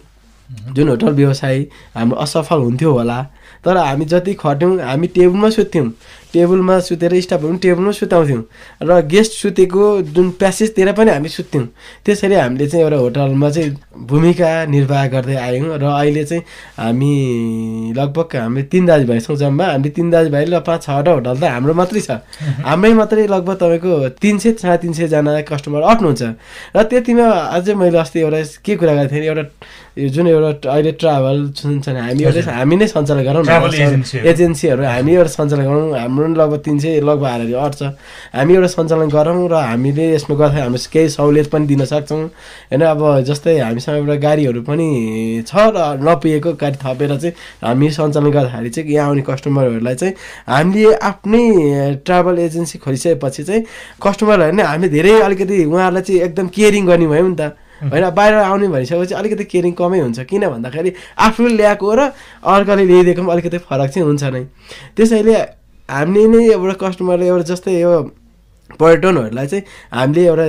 जुन 0.50 0.90
होटल 0.90 1.14
व्यवसाय 1.14 1.60
हाम्रो 1.96 2.18
असफल 2.18 2.60
हुन्थ्यो 2.60 2.92
होला। 2.92 3.22
तर 3.66 3.78
हामी 3.78 4.06
जति 4.06 4.34
खट्यौँ 4.34 4.80
हामी 4.80 5.08
टेबलमा 5.08 5.50
सुत्थ्यौँ। 5.50 5.90
टेबलमा 6.34 6.80
सुतेर 6.88 7.14
स्टाफहरू 7.22 7.50
पनि 7.50 7.60
टेबलमा 7.64 7.92
सुताउँथ्यौँ। 7.92 8.44
र 8.86 9.02
गेस्ट 9.10 9.32
सुतेको 9.42 9.84
जुन 10.14 10.30
प्यासेजतिर 10.40 10.92
पनि 10.94 11.12
हामी 11.12 11.30
सुत्थ्यौँ। 11.30 11.66
त्यसरी 12.06 12.36
हामीले 12.36 12.68
चाहिँ 12.70 12.84
एउटा 12.86 12.98
होटलमा 12.98 13.50
चाहिँ 13.50 13.70
भूमिका 14.10 14.50
निर्वाह 14.70 15.08
गर्दै 15.10 15.36
आयौँ। 15.36 15.78
र 15.82 15.86
अहिले 15.90 16.24
चाहिँ 16.30 16.44
हामी 16.78 17.14
लगभग 17.98 18.36
हामी 18.36 18.62
तिन 18.70 18.86
दाजुभाइ 18.86 19.20
छौँ 19.26 19.36
जम्मा। 19.36 19.66
हामीले 19.66 19.90
तिन 19.90 20.10
दाजुभाइ 20.10 20.46
र 20.46 20.60
पाँच 20.62 20.82
छवटा 20.86 21.12
होटल 21.18 21.38
त 21.42 21.44
हाम्रो 21.50 21.74
मात्रै 21.74 22.02
छ। 22.02 22.22
हाम्रै 22.62 22.94
मात्रै 22.94 23.26
लगभग 23.28 23.56
तपाईँको 23.58 23.92
तिन 24.22 24.38
सय 24.38 24.52
साढे 24.62 24.78
तिन 24.86 24.94
सयजना 24.94 25.42
कस्टमर 25.50 25.82
अट्नुहुन्छ। 25.82 26.22
र 26.76 26.84
त्यतिमा 26.90 27.26
अझै 27.58 27.74
मैले 27.74 27.98
अस्ति 27.98 28.20
एउटा 28.22 28.40
के 28.66 28.74
कुरा 28.78 28.94
गरेको 28.94 29.10
थिएँ 29.10 29.28
एउटा 29.34 29.44
यो 30.00 30.08
जुन 30.16 30.28
एउटा 30.28 30.70
अहिले 30.72 30.92
ट्राभल 30.96 31.38
जुन 31.58 31.82
छ 31.84 31.90
नि 31.92 32.00
हामी 32.00 32.24
एउटा 32.24 32.42
हामी 32.56 32.76
नै 32.80 32.88
सञ्चालन 32.88 33.24
गरौँ। 33.28 33.44
एजेन्सीहरू 34.32 34.84
हामी 34.84 35.12
एउटा 35.16 35.32
सञ्चालन 35.36 35.66
गरौँ। 35.68 35.88
हाम्रो 36.00 36.19
पनि 36.20 36.36
लगभग 36.36 36.60
तिन 36.66 36.80
सय 36.80 37.00
लगभग 37.00 37.26
हालेर 37.26 37.56
अट्छ। 37.56 37.82
हामी 38.36 38.54
एउटा 38.54 38.68
सञ्चालन 38.68 39.10
गरौँ 39.10 39.48
र 39.50 39.56
हामीले 39.70 40.06
यसमा 40.16 40.36
गर्दा 40.36 40.64
हामी 40.64 40.78
केही 40.94 41.10
सहुलियत 41.10 41.48
पनि 41.52 41.66
दिन 41.68 41.86
सक्छौँ। 41.86 42.24
होइन 42.72 42.82
अब 42.84 43.02
जस्तै 43.28 43.58
हामीसँग 43.60 43.98
एउटा 43.98 44.16
गाडीहरू 44.26 44.62
पनि 44.64 44.88
छ 45.48 45.54
र 45.76 45.78
नपुगेको 46.02 46.54
गाडी 46.56 46.78
थपेर 46.84 47.12
चाहिँ 47.18 47.34
हामी 47.64 47.90
सञ्चालन 47.90 48.30
गर्दाखेरि 48.32 48.70
चाहिँ 48.70 48.94
यहाँ 48.94 49.08
आउने 49.08 49.22
कस्टमरहरूलाई 49.30 49.96
चाहिँ 49.96 50.14
हामीले 50.48 50.94
आफ्नै 51.10 51.44
ट्राभल 52.06 52.40
एजेन्सी 52.40 52.78
खोलिसकेपछि 52.80 53.44
चाहिँ 53.44 53.64
कस्टमरहरू 54.02 54.56
नै 54.56 54.64
हामीले 54.64 54.90
धेरै 54.90 55.20
अलिकति 55.22 55.66
उहाँहरूलाई 55.66 56.04
चाहिँ 56.04 56.22
एकदम 56.22 56.48
केयरिङ 56.48 56.86
गर्ने 56.86 57.08
भयौँ 57.08 57.30
नि 57.30 57.36
त। 57.36 57.56
होइन 57.80 58.10
बाहिर 58.12 58.34
आउने 58.36 58.68
भनिसकेपछि 58.68 59.14
अलिकति 59.16 59.44
केयरिङ 59.46 59.72
कमै 59.72 60.00
हुन्छ 60.00 60.20
किन 60.28 60.44
भन्दाखेरि 60.52 60.92
आफूले 61.16 61.56
ल्याएको 61.56 61.88
र 61.96 62.12
अर्काले 62.44 62.84
ल्याइदिएको 62.86 63.22
पनि 63.24 63.32
अलिकति 63.32 63.58
फरक 63.64 63.90
चाहिँ 63.90 64.08
हुन्छ 64.08 64.24
नै। 64.36 64.44
त्यसैले 64.96 65.36
हामीले 65.90 66.28
नै 66.34 66.42
एउटा 66.54 66.76
कस्टमरले 66.86 67.28
एउटा 67.28 67.46
जस्तै 67.52 67.74
यो 67.80 67.94
पर्यटनहरूलाई 68.80 69.48
चाहिँ 69.48 69.64
हामीले 69.94 70.26
एउटा 70.28 70.46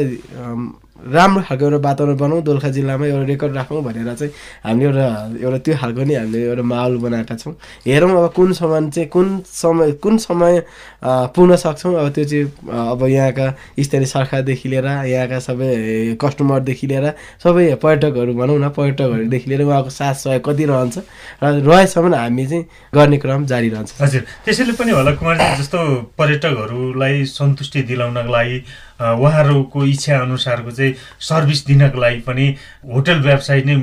राम्रो 1.00 1.42
खालको 1.48 1.64
एउटा 1.64 1.78
वातावरण 1.88 2.16
बनाऊँ 2.16 2.42
दोलखा 2.42 2.68
जिल्लामा 2.68 3.06
एउटा 3.06 3.26
रेकर्ड 3.26 3.54
राखौँ 3.56 3.82
भनेर 3.82 4.14
चाहिँ 4.14 4.32
हामीले 4.64 4.88
एउटा 4.90 5.06
एउटा 5.40 5.58
त्यो 5.64 5.74
खालको 5.80 6.02
नि 6.04 6.14
हामीले 6.14 6.44
एउटा 6.44 6.62
माहौल 6.62 6.96
बनाएका 7.00 7.34
छौँ। 7.36 7.54
हेरौँ 7.86 8.10
अब 8.10 8.32
कुन 8.36 8.52
समय 8.52 8.90
चाहिँ 8.90 9.08
कुन 9.08 9.28
समय 9.46 9.92
कुन 10.02 10.18
समय 10.18 10.62
पुग्न 11.04 11.56
सक्छौँ? 11.56 11.94
अब 11.94 12.08
त्यो 12.12 12.24
चाहिँ 12.24 12.44
अब 12.92 13.02
यहाँका 13.08 13.46
स्थानीय 13.80 14.06
सरकारदेखि 14.06 14.68
लिएर 14.68 14.86
यहाँका 15.08 15.38
सबै 15.40 16.16
कस्टमरदेखि 16.20 16.86
लिएर 16.86 17.06
सबै 17.42 17.74
पर्यटकहरू 17.82 18.34
भनौँ 18.34 18.58
न 18.58 18.68
पर्यटकहरूदेखि 18.76 19.50
लिएर 19.50 19.62
उहाँको 19.64 19.90
साथ 19.90 20.14
सहयोग 20.14 20.44
कति 20.44 20.64
रहन्छ 20.64 20.98
र 21.42 21.64
रहेसम्म 21.64 22.14
हामी 22.14 22.46
चाहिँ 22.46 22.64
गर्ने 22.94 23.16
क्रम 23.18 23.46
जारी 23.46 23.68
रहन्छ। 23.68 24.00
हजुर 24.00 24.22
त्यसैले 24.44 24.72
पनि 24.76 24.90
होला 24.92 25.12
कुमारजी 25.16 25.62
जस्तो 25.62 25.78
पर्यटकहरूलाई 26.18 27.24
सन्तुष्टि 27.24 27.82
दिलाउनको 27.88 28.32
लागि 28.32 28.58
उहाँहरूको 29.00 29.84
इच्छा 29.84 30.18
अनुसारको 30.20 30.70
चाहिँ 30.70 30.94
सर्भिस 31.28 31.66
दिनको 31.66 32.00
लागि 32.00 32.20
पनि 32.28 32.46
होटल 32.92 33.20
व्यवसाय 33.22 33.62
नै 33.66 33.76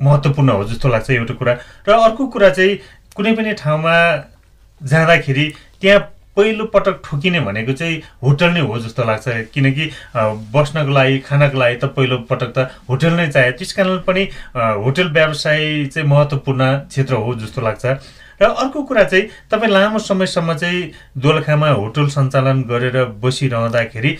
महत्त्वपूर्ण 0.00 0.50
हो 0.50 0.64
जस्तो 0.68 0.88
लाग्छ 0.88 1.10
एउटा 1.10 1.34
कुरा। 1.34 1.52
र 1.88 1.90
अर्को 1.92 2.26
कुरा 2.26 2.48
चाहिँ 2.50 2.76
कुनै 3.16 3.32
पनि 3.36 3.52
ठाउँमा 3.58 3.94
जाँदाखेरि 4.80 5.46
त्यहाँ 5.80 6.00
पहिलो 6.36 6.64
पटक 6.74 7.00
ठोकिने 7.04 7.40
भनेको 7.40 7.72
चाहिँ 7.72 7.96
होटल 8.22 8.50
नै 8.52 8.60
हो 8.60 8.78
जस्तो 8.80 9.04
लाग्छ। 9.04 9.28
किनकि 9.54 9.90
बस्नको 10.52 10.92
लागि 10.92 11.18
खानको 11.28 11.58
लागि 11.58 11.76
त 11.76 11.84
पहिलो 11.96 12.18
पटक 12.30 12.52
त 12.56 12.58
होटल 12.88 13.12
नै 13.20 13.26
चाहियो। 13.28 13.52
त्यस 13.58 13.72
कारण 13.72 13.98
पनि 14.08 14.22
होटल 14.56 15.08
व्यवसाय 15.12 15.84
चाहिँ 15.92 16.08
महत्त्वपूर्ण 16.08 16.62
क्षेत्र 16.88 17.14
हो 17.14 17.34
जस्तो 17.36 17.60
लाग्छ। 17.60 17.84
र 18.42 18.50
अर्को 18.62 18.82
कुरा 18.82 19.04
चाहिँ 19.04 19.28
तपाईँ 19.50 19.72
लामो 19.72 19.98
समयसम्म 20.10 20.54
चाहिँ 20.62 20.90
दोलखामा 21.22 21.68
होटल 21.70 22.06
सञ्चालन 22.16 22.62
गरेर 22.70 23.04
बसिरहँदाखेरि 23.22 24.16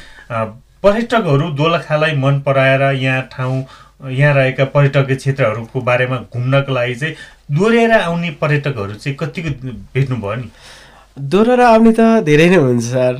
पर्यटकहरू 0.83 1.49
दोलखालाई 1.59 2.17
मन 2.19 2.41
पराएर 2.47 2.83
यहाँ 3.03 3.23
ठाउँ 3.33 3.65
यहाँ 4.11 4.35
रहेका 4.35 4.65
पर्यटकीय 4.75 5.17
क्षेत्रहरूको 5.17 5.81
बारेमा 5.81 6.17
घुम्नको 6.35 6.73
लागि 6.75 6.95
चाहिँ 6.95 7.15
दोहोऱ्याएर 7.51 7.93
आउने 7.93 8.31
पर्यटकहरू 8.41 8.95
चाहिँ 8.95 9.17
कतिको 9.17 9.51
भेट्नुभयो 9.95 10.35
नि? 10.35 10.49
दोहोऱ्याएर 11.19 11.61
आउने 11.61 11.93
त 11.99 12.25
धेरै 12.27 12.49
नै 12.51 12.57
हुन्छ 12.57 12.85
सर। 12.85 13.15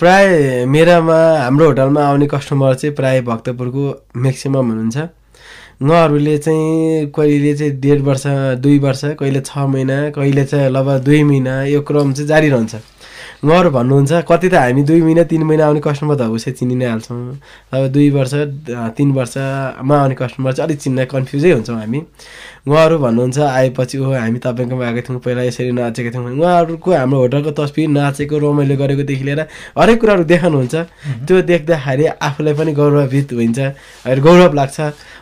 प्राय 0.00 0.64
मेरामा 0.66 1.18
हाम्रो 1.44 1.66
होटलमा 1.66 2.02
आउने 2.04 2.26
कस्टमर 2.26 2.74
चाहिँ 2.74 2.94
प्राय 2.96 3.20
भक्तपुरको 3.28 3.84
म्याक्सिमम् 4.16 4.70
हुनुहुन्छ। 4.70 4.96
उहाँहरूले 5.82 6.36
चाहिँ 6.38 7.06
कहिले 7.16 7.54
चाहिँ 7.54 7.72
डेढ 7.80 8.00
वर्ष 8.00 8.22
दुई 8.62 8.78
वर्ष 8.78 9.04
कहिले 9.20 9.40
छ 9.40 9.58
महिना 9.68 10.10
कहिले 10.10 10.44
चाहिँ 10.44 10.70
लगभग 10.70 11.02
दुई 11.04 11.22
महिना 11.24 11.62
यो 11.64 11.80
क्रम 11.82 12.12
चाहिँ 12.12 12.28
जारी 12.28 12.48
रहन्छ। 12.48 12.74
उहाँहरू 13.44 13.70
भन्नुहुन्छ 13.70 14.24
कति 14.24 14.48
त 14.48 14.54
हामी 14.56 14.82
दुई 14.88 15.00
महिना 15.04 15.22
तिन 15.28 15.42
महिना 15.44 15.64
आउने 15.66 15.80
कस्टमर 15.84 16.16
त 16.16 16.20
अवश्य 16.32 16.50
चिनि 16.56 16.74
नै 16.80 16.86
हाल्छौँ। 16.88 17.36
अब 17.76 17.86
दुई 17.92 18.08
वर्ष 18.16 18.34
तिन 18.96 19.12
वर्षमा 19.12 19.96
आउने 20.00 20.14
कस्टमर 20.16 20.52
चाहिँ 20.52 20.68
अलिक 20.68 20.78
चिन्न 20.80 21.04
कन्फ्युजै 21.04 21.50
हुन्छौँ 21.52 21.76
हामी। 21.76 22.00
उहाँहरू 22.64 22.96
भन्नुहुन्छ 22.98 23.38
आएपछि 23.38 23.98
ओ 24.00 24.12
हामी 24.16 24.38
तपाईँकोमा 24.40 24.84
आएको 24.88 25.00
थियौँ 25.04 25.20
पहिला 25.20 25.42
यसरी 25.44 25.72
नाचेको 25.76 26.10
थियौँ। 26.16 26.32
उहाँहरूको 26.40 26.88
हाम्रो 26.88 27.18
होटलको 27.20 27.50
तस्बिर 27.52 27.88
नाचेको 27.92 28.34
रमाइलो 28.40 28.74
गरेकोदेखि 28.80 29.24
लिएर 29.28 29.40
हरेक 29.76 30.00
कुराहरू 30.00 30.24
देखाउनुहुन्छ। 30.24 30.74
त्यो 31.28 31.36
देख्दाखेरि 31.44 32.04
आफूलाई 32.16 32.54
पनि 32.56 32.72
गौरवित 32.72 33.32
हुन्छ 33.36 33.58
गौरव 34.24 34.52
लाग्छ। 34.56 34.78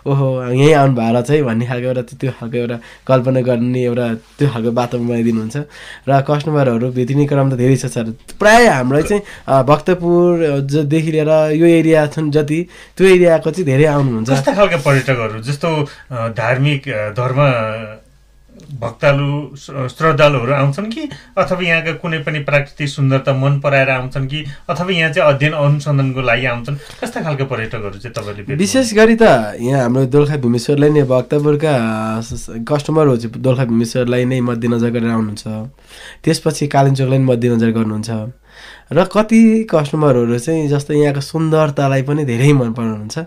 ओहो 0.07 0.27
यहीँ 0.55 0.75
आउनु 0.75 0.95
भएर 0.95 1.17
चाहिँ 1.27 1.43
भन्ने 1.43 1.67
खालको 1.67 1.87
एउटा 1.91 2.03
त्यो 2.15 2.31
खालको 2.39 2.57
एउटा 2.59 2.77
कल्पना 3.07 3.41
गर्ने 3.43 3.81
एउटा 3.83 4.07
त्यो 4.39 4.47
खालको 4.51 4.71
वातावरण 4.71 5.07
बनाइदिनुहुन्छ। 5.11 5.57
र 6.07 6.11
कस्टमरहरू 6.23 6.87
भेटिने 6.95 7.27
क्रम 7.27 7.51
त 7.51 7.55
धेरै 7.59 7.77
छ 7.83 7.87
सर। 7.91 8.12
प्रायः 8.39 8.75
हाम्रो 8.75 9.03
चाहिँ 9.03 9.23
भक्तपुरदेखि 9.69 11.11
लिएर 11.13 11.31
यो 11.57 11.67
एरिया 11.67 12.07
छन् 12.15 12.31
जति 12.33 12.61
त्यो 12.97 13.07
एरियाको 13.07 13.51
चाहिँ 13.51 13.67
धेरै 13.67 13.85
आउनुहुन्छ। 13.85 14.31
पर्यटकहरू 14.87 15.41
जस्तो 15.43 15.69
धार्मिक 16.39 16.83
धर्म 17.19 17.41
भक्तालु 18.81 19.57
श्रद्धालुहरू 19.57 20.53
आउँछन् 20.53 20.91
कि? 20.93 21.09
अथवा 21.39 21.63
यहाँका 21.63 21.93
कुनै 22.03 22.19
पनि 22.25 22.39
प्राकृतिक 22.49 22.89
सुन्दरता 22.89 23.33
मन 23.33 23.61
पराएर 23.61 23.91
आउँछन् 23.91 24.27
कि? 24.29 24.45
अथवा 24.69 24.93
यहाँ 24.93 25.13
चाहिँ 25.13 25.35
अध्ययन 25.35 25.53
अनुसन्धानको 25.53 26.21
लागि 26.21 26.47
आउँछन्? 26.47 26.77
कस्ता 27.01 27.21
खालको 27.23 27.45
पर्यटकहरू 27.53 27.99
चाहिँ 27.99 28.15
तपाईँले 28.17 28.57
विशेष 28.57 28.93
गरी 28.95 29.17
त 29.21 29.57
यहाँ 29.61 29.83
हाम्रो 29.83 30.07
दोलखा 30.09 30.37
भीमेश्वरलाई 30.41 30.91
नै 30.91 31.03
भक्तपुरका 31.05 31.73
कस्टमरहरू 32.69 33.17
चाहिँ 33.17 33.43
दोलखा 33.43 33.65
भीमेश्वरलाई 33.65 34.25
नै 34.25 34.41
मध्यनजर 34.41 34.91
गरेर 34.91 35.11
आउनुहुन्छ। 35.11 35.45
त्यसपछि 36.25 36.67
कालिम्चोकलाई 36.73 37.19
नै 37.19 37.25
मध्यनजर 37.29 37.71
गर्नुहुन्छ। 37.77 38.11
र 38.93 39.05
कति 39.13 39.41
कस्टमरहरू 39.71 40.39
चाहिँ 40.39 40.69
जस्तै 40.69 40.95
यहाँको 40.95 41.21
सुन्दरतालाई 41.21 42.03
पनि 42.03 42.25
धेरै 42.25 42.53
मन 42.53 42.73
पराउनुहुन्छ। 42.77 43.19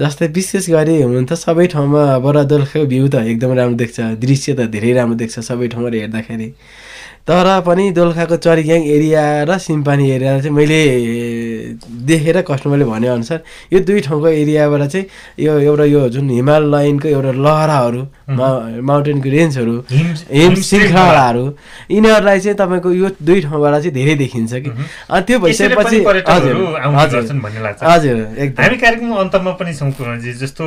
जस्तै 0.00 0.26
विशेष 0.36 0.70
गरी 0.70 1.02
हुनु 1.02 1.24
त 1.28 1.32
सबै 1.36 1.66
ठाउँमा 1.74 2.02
बरादलको 2.24 2.86
भ्यू 2.86 3.08
त 3.08 3.14
एकदम 3.28 3.52
राम्रो 3.52 3.76
देख्छ 3.76 4.00
दृश्य 4.16 4.54
त 4.54 4.60
धेरै 4.72 4.92
राम्रो 4.98 5.16
देख्छ 5.20 5.36
सबै 5.40 5.68
ठाउँबाट 5.68 5.94
हेर्दाखेरि। 5.94 6.48
तर 7.22 7.46
पनि 7.66 7.84
दोलखाको 7.94 8.36
चरिग्याङ 8.36 8.82
एरिया 8.82 9.22
र 9.46 9.58
सिम्पानी 9.58 10.10
एरिया 10.10 10.38
चाहिँ 10.40 10.56
मैले 10.56 10.80
देखेर 12.08 12.40
कस्टमरले 12.48 12.84
भनेअनुसार 12.84 13.40
यो 13.72 13.78
दुई 13.80 14.00
ठाउँको 14.00 14.28
एरियाबाट 14.28 14.82
चाहिँ 14.92 15.06
यो 15.38 15.52
एउटा 15.58 15.84
यो 15.84 16.08
जुन 16.08 16.30
हिमालयनको 16.30 17.08
एउटा 17.08 17.32
लहराहरू 17.46 18.02
माउन्टेनको 18.82 19.28
रेन्जहरू 19.36 19.74
हिम 19.90 20.54
श्रृङ्खलाहरू 20.68 21.44
यिनीहरूलाई 21.90 22.40
चाहिँ 22.40 22.56
तपाईँको 22.58 22.90
यो 22.92 23.08
दुई 23.22 23.40
ठाउँबाट 23.42 23.74
चाहिँ 23.74 23.92
धेरै 23.92 24.14
देखिन्छ 24.22 24.52
कि। 24.54 24.70
अनि 25.10 25.22
त्यो 25.26 25.38
भइसकेपछि 25.38 25.98
हजुर 26.28 26.56
हजुर 27.82 28.16
एकदम। 28.38 28.62
हामी 28.62 28.76
कार्यक्रम 28.76 29.12
अन्तमा 29.22 29.52
पनि 29.60 29.74
छौँ 29.74 29.90
जस्तो 30.40 30.66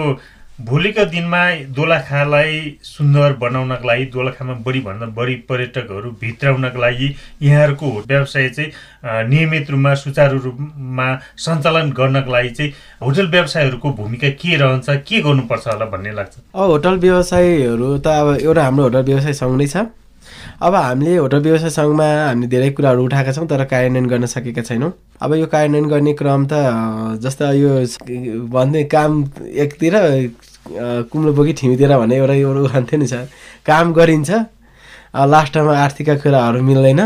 भोलिको 0.61 1.03
दिनमा 1.11 1.39
दोलखालाई 1.75 2.59
सुन्दर 2.83 3.33
बनाउनको 3.39 3.87
लागि 3.87 4.05
दोलखामा 4.07 4.53
बढीभन्दा 4.65 5.05
बढी 5.17 5.35
पर्यटकहरू 5.49 6.11
भित्राउनको 6.21 6.79
लागि 6.79 7.07
यहाँहरूको 7.43 7.89
व्यवसाय 8.07 8.49
चाहिँ 8.49 9.27
नियमित 9.29 9.71
रूपमा 9.71 9.93
सुचारू 10.03 10.39
रूपमा 10.45 11.07
सञ्चालन 11.47 11.91
गर्नको 11.91 12.31
लागि 12.31 12.49
चाहिँ 12.55 12.71
होटल 13.03 13.27
व्यवसायहरूको 13.35 13.91
भूमिका 13.99 14.29
के 14.39 14.55
रहन्छ 14.55 14.89
के 15.03 15.21
गर्नुपर्छ 15.27 15.67
होला 15.67 15.85
भन्ने 15.91 16.11
लाग्छ। 16.15 16.33
होटल 16.55 16.97
व्यवसायहरू 17.03 17.97
त 17.99 18.07
अब 18.07 18.37
एउटा 18.39 18.63
हाम्रो 18.63 18.83
होटल 18.83 19.03
व्यवसाय 19.11 19.33
सङ्घ 19.43 19.55
नै 19.59 19.67
छ। 19.67 19.85
अब 20.61 20.75
हामीले 20.75 21.15
होटल 21.17 21.39
व्यवसाय 21.43 21.69
सङ्घमा 21.69 22.05
हामीले 22.27 22.47
धेरै 22.47 22.69
कुराहरू 22.71 23.03
उठाएका 23.05 23.31
छौँ 23.35 23.47
तर 23.47 23.63
कार्यान्वयन 23.67 24.05
गर्न 24.07 24.25
सकेका 24.25 24.61
छैनौँ। 24.61 24.91
अब 25.21 25.33
यो 25.35 25.47
कार्यान्वयन 25.51 25.87
गर्ने 25.89 26.13
क्रम 26.15 26.45
त 26.51 27.19
जस्तो 27.23 27.51
यो 27.59 27.71
भन्ने 28.55 28.83
काम 28.95 29.11
एकतिर 29.63 29.93
कुम्लो 31.11 31.33
बोकी 31.33 31.53
ठिमीतिर 31.59 31.97
भन्ने 31.97 32.15
एउटा 32.17 32.33
एउटा 32.33 32.61
उखान 32.61 32.83
थियो 32.87 32.99
नि 32.99 33.07
सर। 33.07 33.27
काम 33.67 33.93
गरिन्छ 33.93 34.31
लास्टमा 35.33 35.73
आर्थिक 35.83 36.09
कुराहरू 36.23 36.61
मिल्दैन। 36.63 37.01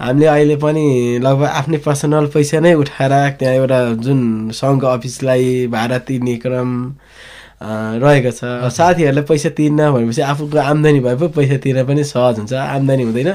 हामीले 0.00 0.26
अहिले 0.26 0.56
पनि 0.62 0.86
लगभग 1.26 1.48
आफ्नै 1.58 1.78
पर्सनल 1.84 2.26
पैसा 2.34 2.60
नै 2.60 2.74
उठाएर 2.80 3.12
त्यहाँ 3.38 3.54
एउटा 3.54 3.78
जुन 4.06 4.20
सङ्घको 4.54 4.86
अफिसलाई 4.86 5.66
भाडा 5.74 5.98
तिर्ने 6.06 6.36
क्रम 6.44 6.70
रहेको 7.60 8.30
छ। 8.30 8.40
साथीहरूलाई 8.68 9.24
पैसा 9.24 9.48
तिर्न 9.56 9.90
भनेपछि 9.92 10.22
आफूको 10.22 10.58
आम्दानी 10.60 11.00
भए 11.00 11.16
पो 11.16 11.28
पैसा 11.32 11.56
तिर्न 11.64 11.86
पनि 11.86 12.04
सहज 12.04 12.38
हुन्छ। 12.38 12.52
आम्दानी 12.52 13.02
हुँदैन। 13.02 13.30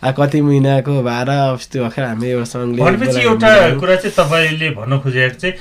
कति 0.00 0.40
महिनाको 0.40 1.02
भाडा 1.02 1.36
त्यो 1.72 1.82
भर्खर 1.84 2.02
हामी 2.02 2.28
एउटा 2.28 2.44
सङ्घले 2.50 2.82
भनेपछि 2.84 3.20
एउटा 3.20 3.48
कुरा 3.80 3.96
चाहिँ 4.00 4.14
तपाईँले 4.16 4.68
भन्न 4.80 4.98
खोजेको 5.04 5.36
चाहिँ 5.40 5.54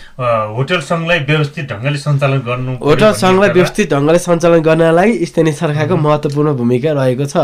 होटल 0.56 0.80
सङ्घलाई 0.90 1.20
व्यवस्थित 1.30 1.66
ढङ्गले 1.72 1.98
सञ्चालन 2.00 2.40
गर्नु 2.48 2.72
होटल 2.80 3.12
सङ्घलाई 3.20 3.50
व्यवस्थित 3.58 3.94
ढङ्गले 3.94 4.20
सञ्चालन 4.20 4.62
गर्नलाई 4.70 5.26
स्थानीय 5.28 5.54
सरकारको 5.60 5.96
महत्त्वपूर्ण 6.08 6.54
भूमिका 6.56 6.92
रहेको 7.00 7.26
छ। 7.28 7.36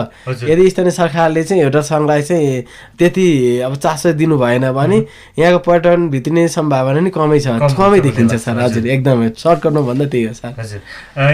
यदि 0.50 0.70
स्थानीय 0.70 0.92
सरकारले 1.02 1.44
चाहिँ 1.44 1.64
होटल 1.64 1.82
सङ्घलाई 1.92 2.22
चाहिँ 2.32 2.64
त्यति 3.00 3.28
अब 3.68 3.76
चासो 3.76 4.14
दिनु 4.16 4.38
भएन 4.40 4.72
भने 4.72 4.98
यहाँको 5.40 5.60
पर्यटन 5.68 6.10
भित्रिने 6.16 6.48
सम्भावना 6.58 7.00
नै 7.04 7.12
कमै 7.12 7.40
छ। 7.40 7.60
कमै 7.76 8.00
देखिन्छ 8.08 8.34
सर 8.40 8.60
हजुर 8.64 8.88
एकदमै। 8.88 9.30
सर्टकटमा 9.36 9.82
भन्दा 9.92 10.06
त्यही 10.16 10.26
हो 10.26 10.34
सर। 10.34 10.56
हजुर। 10.60 10.80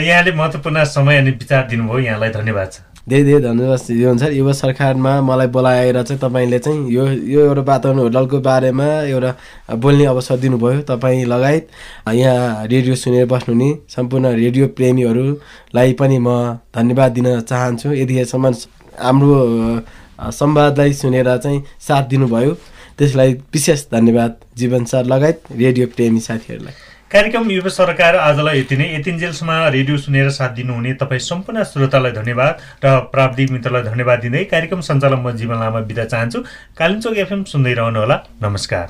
यहाँले 0.09 0.31
महत्त्वपूर्ण 0.41 0.83
समय 0.97 1.17
अनि 1.21 1.31
विचार 1.37 1.67
दिनुभयो। 1.69 1.99
यहाँलाई 2.09 2.29
धन्यवाद 2.39 2.71
छ 2.73 2.90
धेरै 3.09 3.23
धेरै 3.23 3.41
धन्यवाद 3.41 3.79
जीवन 3.87 4.17
सर। 4.17 4.31
युवा 4.31 4.53
सरकारमा 4.53 5.11
मलाई 5.21 5.47
बोलाएर 5.55 6.01
चाहिँ 6.03 6.19
तपाईँले 6.21 6.59
चाहिँ 6.59 6.79
यो 6.93 7.05
यो 7.33 7.39
एउटा 7.45 7.61
वातावरण 7.61 7.99
होटलको 7.99 8.39
बारेमा 8.39 8.87
एउटा 9.09 9.31
बोल्ने 9.81 10.05
अवसर 10.05 10.37
दिनुभयो। 10.37 10.81
तपाईँ 10.85 11.25
लगायत 11.25 11.67
यहाँ 12.13 12.67
रेडियो 12.67 12.95
सुनेर 12.95 13.25
बस्नुहुने 13.25 13.69
सम्पूर्ण 13.89 14.25
रेडियो 14.37 14.67
प्रेमीहरूलाई 14.77 15.93
पनि 15.99 16.17
म 16.19 16.29
धन्यवाद 16.75 17.11
दिन 17.11 17.27
चाहन्छु। 17.41 17.89
यतिसम्म 17.93 18.53
हाम्रो 19.01 19.33
संवादलाई 20.21 20.93
सुनेर 20.93 21.37
चाहिँ 21.37 21.63
साथ 21.81 22.03
दिनुभयो 22.09 22.53
त्यसलाई 22.97 23.33
विशेष 23.53 23.85
धन्यवाद 23.91 24.35
जीवन 24.57 24.85
सर 24.85 25.05
लगायत 25.05 25.43
रेडियो 25.57 25.87
प्रेमी 25.95 26.19
साथीहरूलाई। 26.19 26.90
कार्यक्रम 27.11 27.49
युवा 27.51 27.69
सरकार 27.69 28.15
आजलाई 28.15 28.59
यति 28.59 28.75
नै। 28.77 28.85
यतिन्जेलसम्म 28.89 29.51
रेडियो 29.75 29.97
सुनेर 29.97 30.29
साथ 30.31 30.55
दिनुहुने 30.55 30.93
तपाईँ 30.95 31.19
सम्पूर्ण 31.19 31.63
श्रोतालाई 31.67 32.11
धन्यवाद 32.11 32.85
र 32.85 32.95
प्राविधिक 33.11 33.51
मित्रलाई 33.51 33.83
धन्यवाद 33.83 34.19
दिँदै 34.21 34.43
कार्यक्रम 34.47 34.81
सञ्चालन 34.81 35.19
म 35.19 35.35
जीवन 35.35 35.59
लामा 35.59 35.79
बिदा 35.91 36.05
चाहन्छु। 36.07 36.39
कालिम्चोक 36.79 37.17
एफएम 37.17 37.43
सुन्दै 37.51 37.73
रहनुहोला। 37.75 38.17
नमस्कार। 38.41 38.87